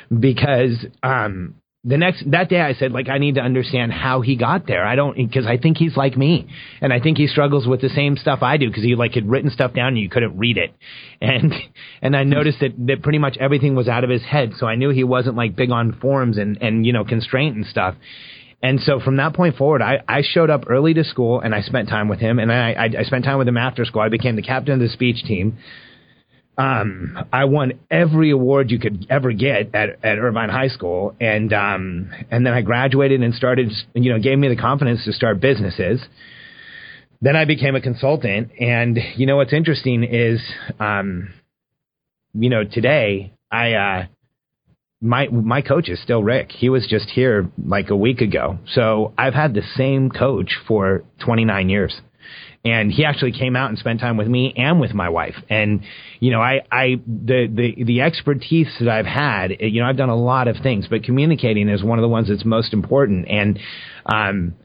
Because 0.09 0.85
um 1.03 1.55
the 1.83 1.97
next 1.97 2.29
that 2.31 2.49
day 2.49 2.59
I 2.59 2.73
said 2.73 2.91
like 2.91 3.07
I 3.07 3.17
need 3.17 3.35
to 3.35 3.41
understand 3.41 3.91
how 3.91 4.21
he 4.21 4.35
got 4.35 4.67
there. 4.67 4.85
I 4.85 4.95
don't 4.95 5.15
because 5.15 5.45
I 5.45 5.57
think 5.57 5.77
he's 5.77 5.95
like 5.95 6.17
me, 6.17 6.47
and 6.81 6.93
I 6.93 6.99
think 6.99 7.17
he 7.17 7.27
struggles 7.27 7.67
with 7.67 7.81
the 7.81 7.89
same 7.89 8.15
stuff 8.17 8.39
I 8.41 8.57
do 8.57 8.67
because 8.67 8.83
he 8.83 8.95
like 8.95 9.13
had 9.13 9.29
written 9.29 9.49
stuff 9.49 9.73
down 9.73 9.89
and 9.89 9.99
you 9.99 10.09
couldn't 10.09 10.37
read 10.37 10.57
it, 10.57 10.73
and 11.21 11.53
and 12.01 12.15
I 12.15 12.23
noticed 12.23 12.59
that 12.61 12.71
that 12.87 13.03
pretty 13.03 13.19
much 13.19 13.37
everything 13.37 13.75
was 13.75 13.87
out 13.87 14.03
of 14.03 14.09
his 14.09 14.23
head. 14.23 14.53
So 14.57 14.65
I 14.65 14.75
knew 14.75 14.89
he 14.89 15.03
wasn't 15.03 15.35
like 15.35 15.55
big 15.55 15.71
on 15.71 15.93
forms 15.99 16.37
and 16.37 16.57
and 16.61 16.85
you 16.85 16.93
know 16.93 17.03
constraint 17.03 17.55
and 17.55 17.65
stuff. 17.65 17.95
And 18.61 18.79
so 18.81 18.99
from 18.99 19.17
that 19.17 19.35
point 19.35 19.55
forward, 19.55 19.81
I, 19.81 20.01
I 20.07 20.23
showed 20.23 20.49
up 20.49 20.65
early 20.67 20.93
to 20.95 21.03
school 21.03 21.39
and 21.39 21.53
I 21.53 21.61
spent 21.61 21.89
time 21.89 22.07
with 22.07 22.19
him 22.19 22.39
and 22.39 22.51
I, 22.51 22.71
I, 22.71 22.89
I 22.99 23.03
spent 23.03 23.23
time 23.23 23.37
with 23.37 23.47
him 23.47 23.57
after 23.57 23.85
school. 23.85 24.01
I 24.01 24.09
became 24.09 24.35
the 24.35 24.41
captain 24.41 24.73
of 24.73 24.79
the 24.79 24.89
speech 24.89 25.23
team. 25.23 25.57
Um, 26.57 27.15
I 27.31 27.45
won 27.45 27.73
every 27.91 28.31
award 28.31 28.71
you 28.71 28.79
could 28.79 29.05
ever 29.11 29.31
get 29.31 29.75
at, 29.75 30.03
at 30.03 30.17
Irvine 30.17 30.49
High 30.49 30.69
School. 30.69 31.15
And, 31.21 31.53
um, 31.53 32.09
and 32.31 32.43
then 32.43 32.53
I 32.53 32.61
graduated 32.61 33.21
and 33.21 33.35
started, 33.35 33.71
you 33.93 34.11
know, 34.11 34.19
gave 34.19 34.39
me 34.39 34.47
the 34.47 34.55
confidence 34.55 35.05
to 35.05 35.13
start 35.13 35.39
businesses. 35.39 36.01
Then 37.21 37.35
I 37.35 37.45
became 37.45 37.75
a 37.75 37.81
consultant. 37.81 38.51
And, 38.59 38.97
you 39.17 39.27
know, 39.27 39.37
what's 39.37 39.53
interesting 39.53 40.03
is, 40.03 40.41
um, 40.79 41.29
you 42.33 42.49
know, 42.49 42.63
today 42.63 43.33
I, 43.51 43.73
uh, 43.73 44.05
my 45.01 45.27
my 45.27 45.61
coach 45.61 45.89
is 45.89 46.01
still 46.01 46.23
Rick. 46.23 46.51
He 46.51 46.69
was 46.69 46.87
just 46.87 47.09
here 47.09 47.49
like 47.63 47.89
a 47.89 47.95
week 47.95 48.21
ago. 48.21 48.57
So 48.73 49.13
I've 49.17 49.33
had 49.33 49.53
the 49.53 49.61
same 49.75 50.09
coach 50.09 50.57
for 50.67 51.03
29 51.23 51.69
years. 51.69 52.01
And 52.65 52.91
he 52.91 53.05
actually 53.05 53.31
came 53.31 53.55
out 53.55 53.69
and 53.69 53.77
spent 53.77 54.01
time 54.01 54.17
with 54.17 54.27
me 54.27 54.53
and 54.57 54.81
with 54.81 54.93
my 54.93 55.07
wife. 55.07 55.35
And 55.49 55.83
you 56.19 56.31
know, 56.31 56.41
I 56.41 56.61
I 56.71 56.95
the 57.05 57.47
the 57.47 57.83
the 57.83 58.01
expertise 58.01 58.67
that 58.79 58.89
I've 58.89 59.05
had, 59.05 59.51
you 59.59 59.81
know, 59.81 59.87
I've 59.87 59.95
done 59.97 60.09
a 60.09 60.15
lot 60.15 60.47
of 60.47 60.57
things, 60.61 60.87
but 60.89 61.03
communicating 61.03 61.69
is 61.69 61.83
one 61.83 61.99
of 61.99 62.01
the 62.01 62.09
ones 62.09 62.27
that's 62.27 62.43
most 62.43 62.73
important. 62.73 63.27
And 63.29 63.59
um 64.05 64.55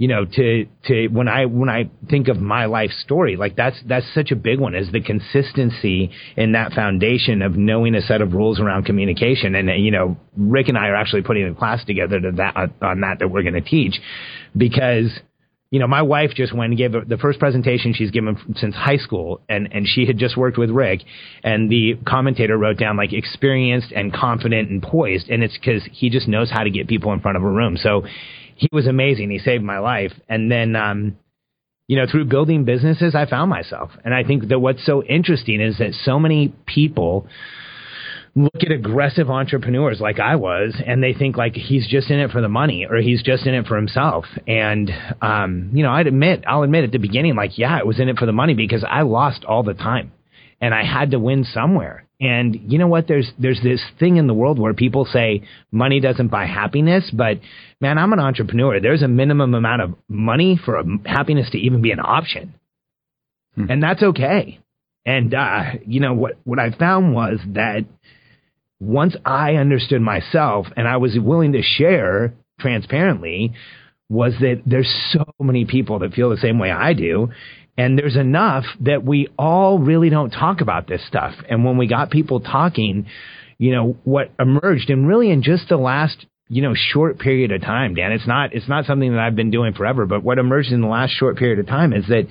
you 0.00 0.08
know, 0.08 0.24
to 0.24 0.66
to 0.86 1.08
when 1.08 1.28
I 1.28 1.44
when 1.44 1.68
I 1.68 1.90
think 2.08 2.28
of 2.28 2.38
my 2.38 2.64
life 2.64 2.90
story, 3.04 3.36
like 3.36 3.54
that's 3.54 3.76
that's 3.86 4.06
such 4.14 4.30
a 4.30 4.34
big 4.34 4.58
one 4.58 4.74
is 4.74 4.90
the 4.90 5.02
consistency 5.02 6.10
in 6.38 6.52
that 6.52 6.72
foundation 6.72 7.42
of 7.42 7.54
knowing 7.54 7.94
a 7.94 8.00
set 8.00 8.22
of 8.22 8.32
rules 8.32 8.60
around 8.60 8.86
communication. 8.86 9.54
And 9.54 9.68
you 9.84 9.90
know, 9.90 10.16
Rick 10.38 10.68
and 10.68 10.78
I 10.78 10.86
are 10.86 10.94
actually 10.94 11.20
putting 11.20 11.46
a 11.46 11.54
class 11.54 11.84
together 11.84 12.18
to 12.18 12.32
that 12.38 12.56
on 12.80 13.02
that 13.02 13.18
that 13.18 13.28
we're 13.28 13.42
going 13.42 13.52
to 13.52 13.60
teach 13.60 14.00
because 14.56 15.10
you 15.70 15.78
know, 15.78 15.86
my 15.86 16.02
wife 16.02 16.30
just 16.34 16.52
went 16.52 16.70
and 16.70 16.78
gave 16.78 16.92
the 16.92 17.18
first 17.18 17.38
presentation 17.38 17.92
she's 17.94 18.10
given 18.10 18.36
since 18.56 18.74
high 18.74 18.96
school, 18.96 19.42
and 19.48 19.68
and 19.70 19.86
she 19.86 20.06
had 20.06 20.16
just 20.16 20.36
worked 20.36 20.56
with 20.56 20.70
Rick, 20.70 21.02
and 21.44 21.70
the 21.70 21.96
commentator 22.06 22.56
wrote 22.56 22.78
down 22.78 22.96
like 22.96 23.12
experienced 23.12 23.92
and 23.92 24.12
confident 24.12 24.70
and 24.70 24.82
poised, 24.82 25.28
and 25.28 25.44
it's 25.44 25.56
because 25.56 25.86
he 25.92 26.08
just 26.08 26.26
knows 26.26 26.50
how 26.50 26.64
to 26.64 26.70
get 26.70 26.88
people 26.88 27.12
in 27.12 27.20
front 27.20 27.36
of 27.36 27.44
a 27.44 27.48
room. 27.48 27.76
So 27.76 28.02
he 28.60 28.68
was 28.72 28.86
amazing. 28.86 29.30
He 29.30 29.38
saved 29.38 29.64
my 29.64 29.78
life. 29.78 30.12
And 30.28 30.52
then, 30.52 30.76
um, 30.76 31.16
you 31.88 31.96
know, 31.96 32.04
through 32.08 32.26
building 32.26 32.64
businesses, 32.66 33.14
I 33.14 33.24
found 33.24 33.48
myself. 33.48 33.90
And 34.04 34.12
I 34.14 34.22
think 34.22 34.48
that 34.48 34.58
what's 34.58 34.84
so 34.84 35.02
interesting 35.02 35.62
is 35.62 35.78
that 35.78 35.94
so 36.04 36.18
many 36.18 36.54
people 36.66 37.26
look 38.36 38.62
at 38.62 38.70
aggressive 38.70 39.30
entrepreneurs 39.30 39.98
like 39.98 40.20
I 40.20 40.36
was, 40.36 40.76
and 40.86 41.02
they 41.02 41.14
think 41.14 41.38
like 41.38 41.54
he's 41.54 41.88
just 41.88 42.10
in 42.10 42.20
it 42.20 42.30
for 42.30 42.42
the 42.42 42.50
money 42.50 42.86
or 42.88 42.96
he's 42.98 43.22
just 43.22 43.46
in 43.46 43.54
it 43.54 43.66
for 43.66 43.76
himself. 43.76 44.26
And, 44.46 44.90
um, 45.22 45.70
you 45.72 45.82
know, 45.82 45.90
I'd 45.90 46.06
admit, 46.06 46.44
I'll 46.46 46.62
admit 46.62 46.84
at 46.84 46.92
the 46.92 46.98
beginning, 46.98 47.36
like, 47.36 47.56
yeah, 47.56 47.78
it 47.78 47.86
was 47.86 47.98
in 47.98 48.10
it 48.10 48.18
for 48.18 48.26
the 48.26 48.32
money 48.32 48.52
because 48.52 48.84
I 48.86 49.02
lost 49.02 49.44
all 49.46 49.62
the 49.62 49.74
time 49.74 50.12
and 50.60 50.74
I 50.74 50.84
had 50.84 51.12
to 51.12 51.18
win 51.18 51.44
somewhere. 51.44 52.06
And 52.20 52.70
you 52.70 52.78
know 52.78 52.86
what? 52.86 53.08
There's 53.08 53.30
there's 53.38 53.60
this 53.62 53.82
thing 53.98 54.18
in 54.18 54.26
the 54.26 54.34
world 54.34 54.58
where 54.58 54.74
people 54.74 55.06
say 55.10 55.42
money 55.72 56.00
doesn't 56.00 56.28
buy 56.28 56.44
happiness, 56.44 57.10
but 57.12 57.40
man, 57.80 57.96
I'm 57.96 58.12
an 58.12 58.20
entrepreneur. 58.20 58.78
There's 58.78 59.02
a 59.02 59.08
minimum 59.08 59.54
amount 59.54 59.80
of 59.80 59.94
money 60.06 60.60
for 60.62 60.82
happiness 61.06 61.48
to 61.52 61.58
even 61.58 61.80
be 61.80 61.92
an 61.92 62.00
option, 62.00 62.54
hmm. 63.54 63.70
and 63.70 63.82
that's 63.82 64.02
okay. 64.02 64.60
And 65.06 65.32
uh, 65.32 65.62
you 65.86 66.00
know 66.00 66.12
what? 66.12 66.36
What 66.44 66.58
I 66.58 66.72
found 66.72 67.14
was 67.14 67.38
that 67.54 67.86
once 68.80 69.16
I 69.24 69.54
understood 69.54 70.02
myself 70.02 70.66
and 70.76 70.86
I 70.86 70.98
was 70.98 71.16
willing 71.18 71.52
to 71.52 71.62
share 71.62 72.34
transparently, 72.58 73.54
was 74.10 74.34
that 74.40 74.60
there's 74.66 74.92
so 75.12 75.24
many 75.40 75.64
people 75.64 76.00
that 76.00 76.12
feel 76.12 76.28
the 76.28 76.36
same 76.36 76.58
way 76.58 76.70
I 76.70 76.92
do, 76.92 77.30
and 77.80 77.98
there's 77.98 78.16
enough 78.16 78.64
that 78.80 79.04
we 79.06 79.28
all 79.38 79.78
really 79.78 80.10
don't 80.10 80.28
talk 80.28 80.60
about 80.60 80.86
this 80.86 81.00
stuff. 81.06 81.32
And 81.48 81.64
when 81.64 81.78
we 81.78 81.86
got 81.86 82.10
people 82.10 82.40
talking, 82.40 83.06
you 83.56 83.72
know, 83.72 83.96
what 84.04 84.30
emerged 84.38 84.90
and 84.90 85.08
really 85.08 85.30
in 85.30 85.42
just 85.42 85.70
the 85.70 85.78
last, 85.78 86.26
you 86.48 86.60
know, 86.60 86.74
short 86.74 87.18
period 87.18 87.52
of 87.52 87.62
time, 87.62 87.94
Dan, 87.94 88.12
it's 88.12 88.26
not, 88.26 88.52
it's 88.52 88.68
not 88.68 88.84
something 88.84 89.12
that 89.12 89.18
I've 89.18 89.34
been 89.34 89.50
doing 89.50 89.72
forever, 89.72 90.04
but 90.04 90.22
what 90.22 90.36
emerged 90.36 90.72
in 90.72 90.82
the 90.82 90.88
last 90.88 91.12
short 91.12 91.38
period 91.38 91.58
of 91.58 91.68
time 91.68 91.94
is 91.94 92.06
that 92.08 92.26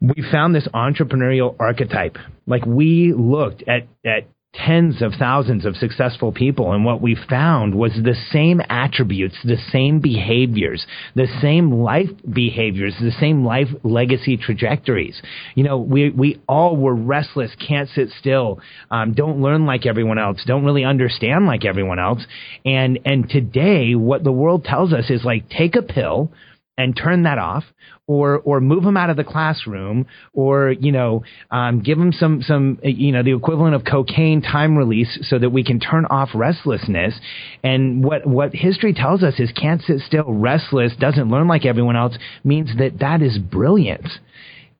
we 0.00 0.24
found 0.32 0.52
this 0.52 0.66
entrepreneurial 0.74 1.54
archetype. 1.60 2.16
Like 2.44 2.66
we 2.66 3.12
looked 3.16 3.62
at, 3.68 3.86
at 4.04 4.26
tens 4.54 5.02
of 5.02 5.12
thousands 5.18 5.64
of 5.64 5.76
successful 5.76 6.32
people. 6.32 6.72
And 6.72 6.84
what 6.84 7.00
we 7.00 7.16
found 7.28 7.74
was 7.74 7.92
the 7.92 8.16
same 8.30 8.60
attributes, 8.68 9.36
the 9.44 9.58
same 9.72 10.00
behaviors, 10.00 10.86
the 11.14 11.26
same 11.40 11.72
life 11.72 12.10
behaviors, 12.32 12.94
the 13.00 13.12
same 13.20 13.44
life 13.44 13.68
legacy 13.82 14.36
trajectories. 14.36 15.20
You 15.54 15.64
know, 15.64 15.78
we, 15.78 16.10
we 16.10 16.40
all 16.48 16.76
were 16.76 16.94
restless, 16.94 17.50
can't 17.66 17.88
sit 17.90 18.10
still, 18.18 18.60
um, 18.90 19.14
don't 19.14 19.40
learn 19.40 19.66
like 19.66 19.86
everyone 19.86 20.18
else, 20.18 20.42
don't 20.46 20.64
really 20.64 20.84
understand 20.84 21.46
like 21.46 21.64
everyone 21.64 21.98
else. 21.98 22.24
And, 22.64 23.00
and 23.04 23.28
today, 23.28 23.94
what 23.94 24.24
the 24.24 24.32
world 24.32 24.64
tells 24.64 24.92
us 24.92 25.10
is 25.10 25.24
like, 25.24 25.48
take 25.48 25.76
a 25.76 25.82
pill, 25.82 26.30
and 26.76 26.96
turn 26.96 27.22
that 27.22 27.38
off 27.38 27.64
or 28.06 28.38
or 28.40 28.60
move 28.60 28.82
them 28.84 28.96
out 28.96 29.10
of 29.10 29.16
the 29.16 29.24
classroom 29.24 30.06
or 30.32 30.72
you 30.72 30.92
know 30.92 31.22
um, 31.50 31.80
give 31.80 31.98
them 31.98 32.12
some 32.12 32.42
some 32.42 32.78
you 32.82 33.12
know 33.12 33.22
the 33.22 33.34
equivalent 33.34 33.74
of 33.74 33.84
cocaine 33.84 34.42
time 34.42 34.76
release 34.76 35.18
so 35.22 35.38
that 35.38 35.50
we 35.50 35.64
can 35.64 35.78
turn 35.78 36.04
off 36.06 36.30
restlessness. 36.34 37.14
And 37.62 38.04
what 38.04 38.26
what 38.26 38.54
history 38.54 38.92
tells 38.92 39.22
us 39.22 39.38
is 39.38 39.52
can't 39.52 39.82
sit 39.82 40.00
still. 40.00 40.32
Restless 40.32 40.92
doesn't 40.98 41.30
learn 41.30 41.48
like 41.48 41.64
everyone 41.64 41.96
else 41.96 42.16
means 42.42 42.70
that 42.78 42.98
that 43.00 43.22
is 43.22 43.38
brilliant. 43.38 44.08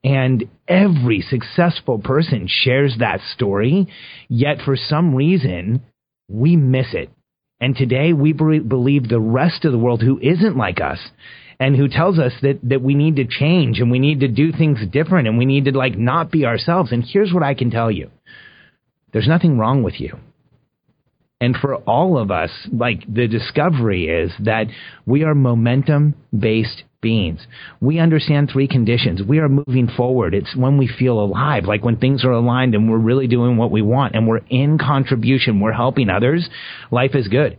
And 0.02 0.44
every 0.68 1.22
successful 1.22 1.98
person 1.98 2.46
shares 2.46 2.96
that 2.98 3.20
story 3.34 3.86
yet 4.28 4.58
for 4.62 4.76
some 4.76 5.14
reason 5.14 5.82
we 6.28 6.56
miss 6.56 6.88
it. 6.92 7.10
And 7.60 7.74
today 7.74 8.12
we 8.12 8.32
believe 8.32 9.08
the 9.08 9.20
rest 9.20 9.64
of 9.64 9.72
the 9.72 9.78
world 9.78 10.02
who 10.02 10.18
isn't 10.20 10.56
like 10.56 10.80
us 10.80 10.98
and 11.58 11.76
who 11.76 11.88
tells 11.88 12.18
us 12.18 12.32
that, 12.42 12.58
that 12.62 12.82
we 12.82 12.94
need 12.94 13.16
to 13.16 13.25
change 13.25 13.80
and 13.80 13.90
we 13.90 13.99
need 13.99 14.20
to 14.20 14.28
do 14.28 14.52
things 14.52 14.78
different 14.90 15.28
and 15.28 15.38
we 15.38 15.44
need 15.44 15.66
to 15.66 15.76
like 15.76 15.96
not 15.96 16.30
be 16.30 16.46
ourselves. 16.46 16.92
And 16.92 17.04
here's 17.06 17.32
what 17.32 17.42
I 17.42 17.54
can 17.54 17.70
tell 17.70 17.90
you. 17.90 18.11
There's 19.12 19.28
nothing 19.28 19.58
wrong 19.58 19.82
with 19.82 20.00
you. 20.00 20.18
And 21.40 21.56
for 21.56 21.76
all 21.76 22.16
of 22.16 22.30
us, 22.30 22.50
like 22.73 23.02
the 23.12 23.28
discovery 23.28 24.06
is 24.06 24.32
that 24.44 24.66
we 25.04 25.25
are 25.25 25.34
momentum 25.34 26.14
based 26.37 26.84
beings. 27.02 27.46
We 27.80 27.99
understand 27.99 28.50
three 28.50 28.66
conditions. 28.66 29.23
We 29.23 29.38
are 29.38 29.49
moving 29.49 29.88
forward. 29.94 30.34
It's 30.34 30.56
when 30.56 30.78
we 30.78 30.88
feel 30.88 31.20
alive, 31.20 31.64
like 31.66 31.84
when 31.84 31.99
things 31.99 32.25
are 32.25 32.32
aligned 32.32 32.75
and 32.75 32.90
we're 32.90 32.96
really 32.96 33.26
doing 33.26 33.58
what 33.58 33.70
we 33.70 33.82
want 33.82 34.14
and 34.14 34.26
we're 34.26 34.40
in 34.49 34.78
contribution, 34.78 35.61
we're 35.61 35.73
helping 35.73 36.08
others. 36.08 36.49
Life 36.90 37.14
is 37.14 37.28
good. 37.28 37.58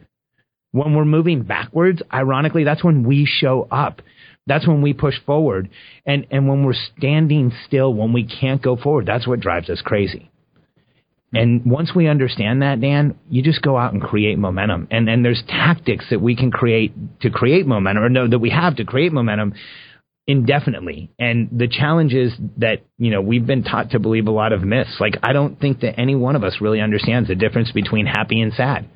When 0.75 0.94
we're 0.94 1.05
moving 1.05 1.44
backwards, 1.44 2.01
ironically, 2.13 2.65
that's 2.65 2.84
when 2.84 3.03
we 3.03 3.25
show 3.25 3.65
up. 3.72 4.01
That's 4.46 4.67
when 4.67 4.82
we 4.82 4.91
push 4.91 5.15
forward. 5.25 5.70
And, 6.05 6.27
and 6.32 6.50
when 6.50 6.65
we're 6.65 6.75
standing 6.98 7.53
still, 7.65 7.94
when 7.94 8.12
we 8.12 8.25
can't 8.25 8.62
go 8.62 8.75
forward, 8.75 9.05
that's 9.05 9.25
what 9.25 9.39
drives 9.39 9.70
us 9.70 9.82
crazy. 9.82 10.29
And 11.32 11.65
once 11.65 11.96
we 11.96 12.10
understand 12.10 12.62
that, 12.62 12.82
Dan, 12.82 13.17
you 13.29 13.41
just 13.41 13.62
go 13.62 13.77
out 13.77 13.94
and 13.94 14.01
create 14.01 14.38
momentum. 14.38 14.89
And, 14.91 15.08
and 15.08 15.24
there's 15.24 15.41
tactics 15.48 16.08
that 16.10 16.20
we 16.20 16.36
can 16.36 16.51
create 16.51 16.94
to 17.22 17.29
create 17.29 17.65
momentum, 17.65 18.03
or 18.03 18.10
no, 18.10 18.27
that 18.27 18.39
we 18.39 18.50
have 18.50 18.75
to 18.75 18.84
create 18.84 19.13
momentum 19.13 19.53
indefinitely. 20.27 21.10
And 21.17 21.48
the 21.53 21.70
challenge 21.70 22.13
is 22.13 22.34
that, 22.58 22.82
you 22.98 23.12
know, 23.12 23.22
we've 23.22 23.46
been 23.46 23.63
taught 23.63 23.91
to 23.91 24.00
believe 24.00 24.27
a 24.27 24.32
lot 24.32 24.51
of 24.51 24.62
myths. 24.62 24.98
Like, 25.00 25.13
I 25.24 25.32
don't 25.32 25.58
think 25.58 25.79
that 25.82 25.98
any 25.98 26.15
one 26.15 26.36
of 26.36 26.44
us 26.44 26.58
really 26.60 26.82
understands 26.82 27.29
the 27.29 27.36
difference 27.36 27.72
between 27.72 28.05
happy 28.08 28.41
and 28.41 28.51
sad. 28.51 28.89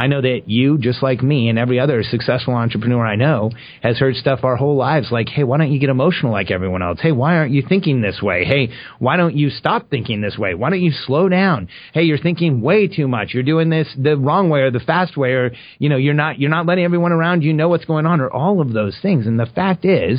I 0.00 0.06
know 0.06 0.22
that 0.22 0.44
you, 0.48 0.78
just 0.78 1.02
like 1.02 1.22
me 1.22 1.50
and 1.50 1.58
every 1.58 1.78
other 1.78 2.02
successful 2.02 2.54
entrepreneur 2.54 3.04
I 3.04 3.16
know, 3.16 3.50
has 3.82 3.98
heard 3.98 4.14
stuff 4.16 4.44
our 4.44 4.56
whole 4.56 4.76
lives 4.76 5.08
like, 5.12 5.28
hey, 5.28 5.44
why 5.44 5.58
don't 5.58 5.70
you 5.70 5.78
get 5.78 5.90
emotional 5.90 6.32
like 6.32 6.50
everyone 6.50 6.82
else? 6.82 7.00
Hey, 7.02 7.12
why 7.12 7.36
aren't 7.36 7.52
you 7.52 7.62
thinking 7.68 8.00
this 8.00 8.22
way? 8.22 8.46
Hey, 8.46 8.70
why 8.98 9.18
don't 9.18 9.36
you 9.36 9.50
stop 9.50 9.90
thinking 9.90 10.22
this 10.22 10.38
way? 10.38 10.54
Why 10.54 10.70
don't 10.70 10.80
you 10.80 10.92
slow 11.04 11.28
down? 11.28 11.68
Hey, 11.92 12.04
you're 12.04 12.16
thinking 12.16 12.62
way 12.62 12.88
too 12.88 13.08
much. 13.08 13.34
You're 13.34 13.42
doing 13.42 13.68
this 13.68 13.94
the 13.94 14.16
wrong 14.16 14.48
way 14.48 14.60
or 14.60 14.70
the 14.70 14.80
fast 14.80 15.18
way 15.18 15.32
or, 15.32 15.52
you 15.78 15.90
know, 15.90 15.98
you're 15.98 16.14
not, 16.14 16.40
you're 16.40 16.48
not 16.48 16.64
letting 16.64 16.84
everyone 16.84 17.12
around 17.12 17.42
you 17.42 17.52
know 17.52 17.68
what's 17.68 17.84
going 17.84 18.06
on 18.06 18.22
or 18.22 18.32
all 18.32 18.62
of 18.62 18.72
those 18.72 18.98
things. 19.02 19.26
And 19.26 19.38
the 19.38 19.50
fact 19.54 19.84
is 19.84 20.18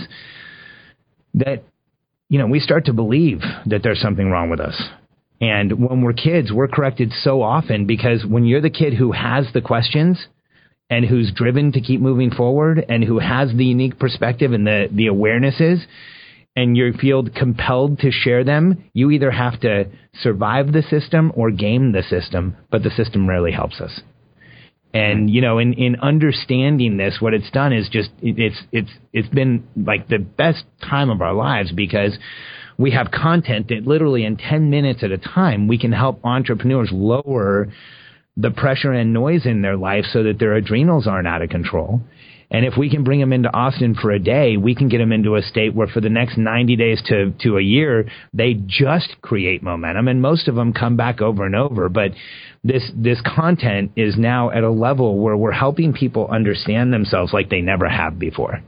that, 1.33 1.63
you 2.29 2.37
know, 2.37 2.45
we 2.45 2.59
start 2.59 2.85
to 2.85 2.93
believe 2.93 3.41
that 3.65 3.81
there's 3.81 3.99
something 3.99 4.29
wrong 4.29 4.51
with 4.51 4.59
us. 4.59 4.79
And 5.41 5.89
when 5.89 6.01
we're 6.01 6.13
kids, 6.13 6.51
we're 6.51 6.67
corrected 6.67 7.11
so 7.23 7.41
often 7.41 7.87
because 7.87 8.23
when 8.25 8.45
you're 8.45 8.61
the 8.61 8.69
kid 8.69 8.93
who 8.93 9.11
has 9.11 9.47
the 9.53 9.61
questions 9.61 10.27
and 10.89 11.03
who's 11.03 11.31
driven 11.33 11.71
to 11.71 11.81
keep 11.81 11.99
moving 11.99 12.29
forward 12.29 12.85
and 12.87 13.03
who 13.03 13.17
has 13.17 13.49
the 13.55 13.65
unique 13.65 13.97
perspective 13.97 14.53
and 14.53 14.67
the, 14.67 14.87
the 14.91 15.07
awarenesses, 15.07 15.83
and 16.55 16.75
you 16.75 16.93
feel 16.93 17.23
compelled 17.27 17.99
to 17.99 18.11
share 18.11 18.43
them, 18.43 18.83
you 18.93 19.09
either 19.09 19.31
have 19.31 19.59
to 19.61 19.85
survive 20.21 20.73
the 20.73 20.81
system 20.83 21.31
or 21.35 21.49
game 21.49 21.93
the 21.93 22.03
system, 22.03 22.55
but 22.69 22.83
the 22.83 22.89
system 22.89 23.27
rarely 23.27 23.51
helps 23.51 23.79
us. 23.79 24.01
And 24.93 25.29
you 25.29 25.39
know, 25.39 25.57
in 25.57 25.73
in 25.73 25.95
understanding 26.01 26.97
this, 26.97 27.17
what 27.21 27.33
it's 27.33 27.49
done 27.51 27.71
is 27.71 27.87
just 27.89 28.09
it's 28.21 28.61
it's 28.73 28.91
it's 29.13 29.29
been 29.29 29.65
like 29.77 30.09
the 30.09 30.17
best 30.17 30.65
time 30.81 31.09
of 31.09 31.21
our 31.21 31.33
lives 31.33 31.71
because 31.71 32.17
we 32.81 32.91
have 32.91 33.11
content 33.11 33.67
that 33.69 33.87
literally 33.87 34.25
in 34.25 34.37
10 34.37 34.69
minutes 34.69 35.03
at 35.03 35.11
a 35.11 35.17
time 35.17 35.67
we 35.67 35.77
can 35.77 35.91
help 35.91 36.19
entrepreneurs 36.23 36.89
lower 36.91 37.67
the 38.37 38.51
pressure 38.51 38.91
and 38.91 39.13
noise 39.13 39.45
in 39.45 39.61
their 39.61 39.77
life 39.77 40.05
so 40.11 40.23
that 40.23 40.39
their 40.39 40.55
adrenals 40.55 41.05
aren't 41.07 41.27
out 41.27 41.41
of 41.41 41.49
control. 41.49 42.01
And 42.49 42.65
if 42.65 42.73
we 42.77 42.89
can 42.89 43.05
bring 43.05 43.21
them 43.21 43.31
into 43.31 43.53
Austin 43.53 43.95
for 43.95 44.11
a 44.11 44.19
day, 44.19 44.57
we 44.57 44.75
can 44.75 44.89
get 44.89 44.97
them 44.97 45.13
into 45.13 45.37
a 45.37 45.41
state 45.41 45.73
where 45.73 45.87
for 45.87 46.01
the 46.01 46.09
next 46.09 46.37
90 46.37 46.75
days 46.75 47.01
to, 47.05 47.31
to 47.43 47.57
a 47.57 47.61
year, 47.61 48.09
they 48.33 48.55
just 48.65 49.15
create 49.21 49.63
momentum. 49.63 50.09
And 50.09 50.21
most 50.21 50.49
of 50.49 50.55
them 50.55 50.73
come 50.73 50.97
back 50.97 51.21
over 51.21 51.45
and 51.45 51.55
over. 51.55 51.87
But 51.87 52.11
this, 52.61 52.91
this 52.93 53.21
content 53.21 53.93
is 53.95 54.17
now 54.17 54.49
at 54.51 54.65
a 54.65 54.71
level 54.71 55.19
where 55.19 55.37
we're 55.37 55.53
helping 55.53 55.93
people 55.93 56.27
understand 56.27 56.91
themselves 56.91 57.31
like 57.31 57.49
they 57.49 57.61
never 57.61 57.87
have 57.87 58.19
before. 58.19 58.61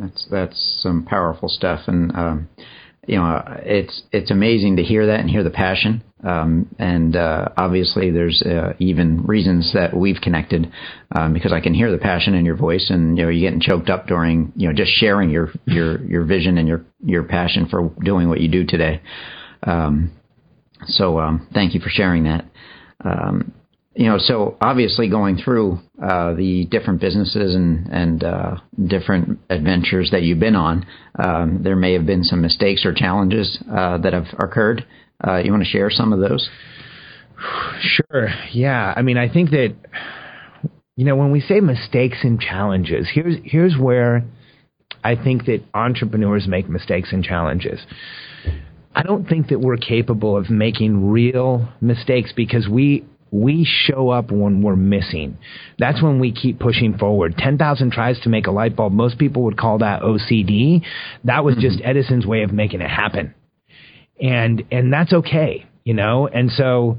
That's, 0.00 0.26
that's 0.30 0.80
some 0.82 1.04
powerful 1.04 1.48
stuff. 1.48 1.80
And, 1.86 2.10
um, 2.16 2.48
you 3.06 3.16
know, 3.16 3.42
it's 3.64 4.02
it's 4.12 4.30
amazing 4.30 4.76
to 4.76 4.82
hear 4.82 5.06
that 5.06 5.20
and 5.20 5.28
hear 5.28 5.42
the 5.42 5.50
passion. 5.50 6.02
Um, 6.22 6.74
and 6.78 7.16
uh, 7.16 7.48
obviously, 7.56 8.10
there's 8.10 8.42
uh, 8.42 8.74
even 8.78 9.22
reasons 9.24 9.72
that 9.74 9.96
we've 9.96 10.20
connected 10.20 10.70
um, 11.16 11.32
because 11.32 11.52
I 11.52 11.60
can 11.60 11.72
hear 11.72 11.90
the 11.90 11.98
passion 11.98 12.34
in 12.34 12.44
your 12.44 12.56
voice, 12.56 12.90
and 12.90 13.16
you 13.16 13.24
know, 13.24 13.30
you're 13.30 13.50
getting 13.50 13.60
choked 13.60 13.88
up 13.88 14.06
during 14.06 14.52
you 14.54 14.68
know 14.68 14.74
just 14.74 14.92
sharing 14.92 15.30
your 15.30 15.50
your 15.66 16.04
your 16.04 16.24
vision 16.24 16.58
and 16.58 16.68
your 16.68 16.84
your 17.04 17.24
passion 17.24 17.66
for 17.68 17.90
doing 18.04 18.28
what 18.28 18.40
you 18.40 18.48
do 18.48 18.66
today. 18.66 19.00
Um, 19.62 20.12
so, 20.84 21.18
um, 21.18 21.48
thank 21.52 21.74
you 21.74 21.80
for 21.80 21.90
sharing 21.90 22.24
that. 22.24 22.44
Um, 23.02 23.52
you 24.00 24.06
know, 24.06 24.16
so 24.16 24.56
obviously 24.62 25.10
going 25.10 25.36
through 25.36 25.78
uh, 26.02 26.32
the 26.32 26.64
different 26.70 27.02
businesses 27.02 27.54
and 27.54 27.86
and 27.88 28.24
uh, 28.24 28.56
different 28.86 29.38
adventures 29.50 30.08
that 30.12 30.22
you've 30.22 30.40
been 30.40 30.56
on, 30.56 30.86
um, 31.22 31.62
there 31.62 31.76
may 31.76 31.92
have 31.92 32.06
been 32.06 32.24
some 32.24 32.40
mistakes 32.40 32.86
or 32.86 32.94
challenges 32.94 33.62
uh, 33.70 33.98
that 33.98 34.14
have 34.14 34.24
occurred. 34.38 34.86
Uh, 35.22 35.36
you 35.36 35.50
want 35.50 35.62
to 35.62 35.68
share 35.68 35.90
some 35.90 36.14
of 36.14 36.18
those? 36.18 36.48
Sure. 37.82 38.28
Yeah. 38.52 38.94
I 38.96 39.02
mean, 39.02 39.18
I 39.18 39.30
think 39.30 39.50
that 39.50 39.76
you 40.96 41.04
know 41.04 41.16
when 41.16 41.30
we 41.30 41.40
say 41.40 41.60
mistakes 41.60 42.20
and 42.22 42.40
challenges, 42.40 43.06
here's 43.12 43.36
here's 43.44 43.76
where 43.78 44.24
I 45.04 45.14
think 45.14 45.44
that 45.44 45.62
entrepreneurs 45.74 46.46
make 46.48 46.70
mistakes 46.70 47.12
and 47.12 47.22
challenges. 47.22 47.80
I 48.94 49.02
don't 49.02 49.28
think 49.28 49.48
that 49.48 49.60
we're 49.60 49.76
capable 49.76 50.38
of 50.38 50.48
making 50.48 51.10
real 51.10 51.68
mistakes 51.82 52.32
because 52.34 52.66
we 52.66 53.04
we 53.30 53.64
show 53.64 54.10
up 54.10 54.30
when 54.30 54.62
we're 54.62 54.76
missing. 54.76 55.38
That's 55.78 56.02
when 56.02 56.18
we 56.18 56.32
keep 56.32 56.58
pushing 56.58 56.98
forward. 56.98 57.36
10,000 57.38 57.92
tries 57.92 58.20
to 58.20 58.28
make 58.28 58.46
a 58.46 58.50
light 58.50 58.76
bulb. 58.76 58.92
Most 58.92 59.18
people 59.18 59.44
would 59.44 59.56
call 59.56 59.78
that 59.78 60.02
OCD. 60.02 60.82
That 61.24 61.44
was 61.44 61.56
just 61.56 61.78
mm-hmm. 61.78 61.88
Edison's 61.88 62.26
way 62.26 62.42
of 62.42 62.52
making 62.52 62.80
it 62.80 62.90
happen. 62.90 63.34
And, 64.20 64.64
and 64.70 64.92
that's 64.92 65.12
okay, 65.12 65.66
you 65.84 65.94
know? 65.94 66.26
And 66.26 66.50
so, 66.50 66.98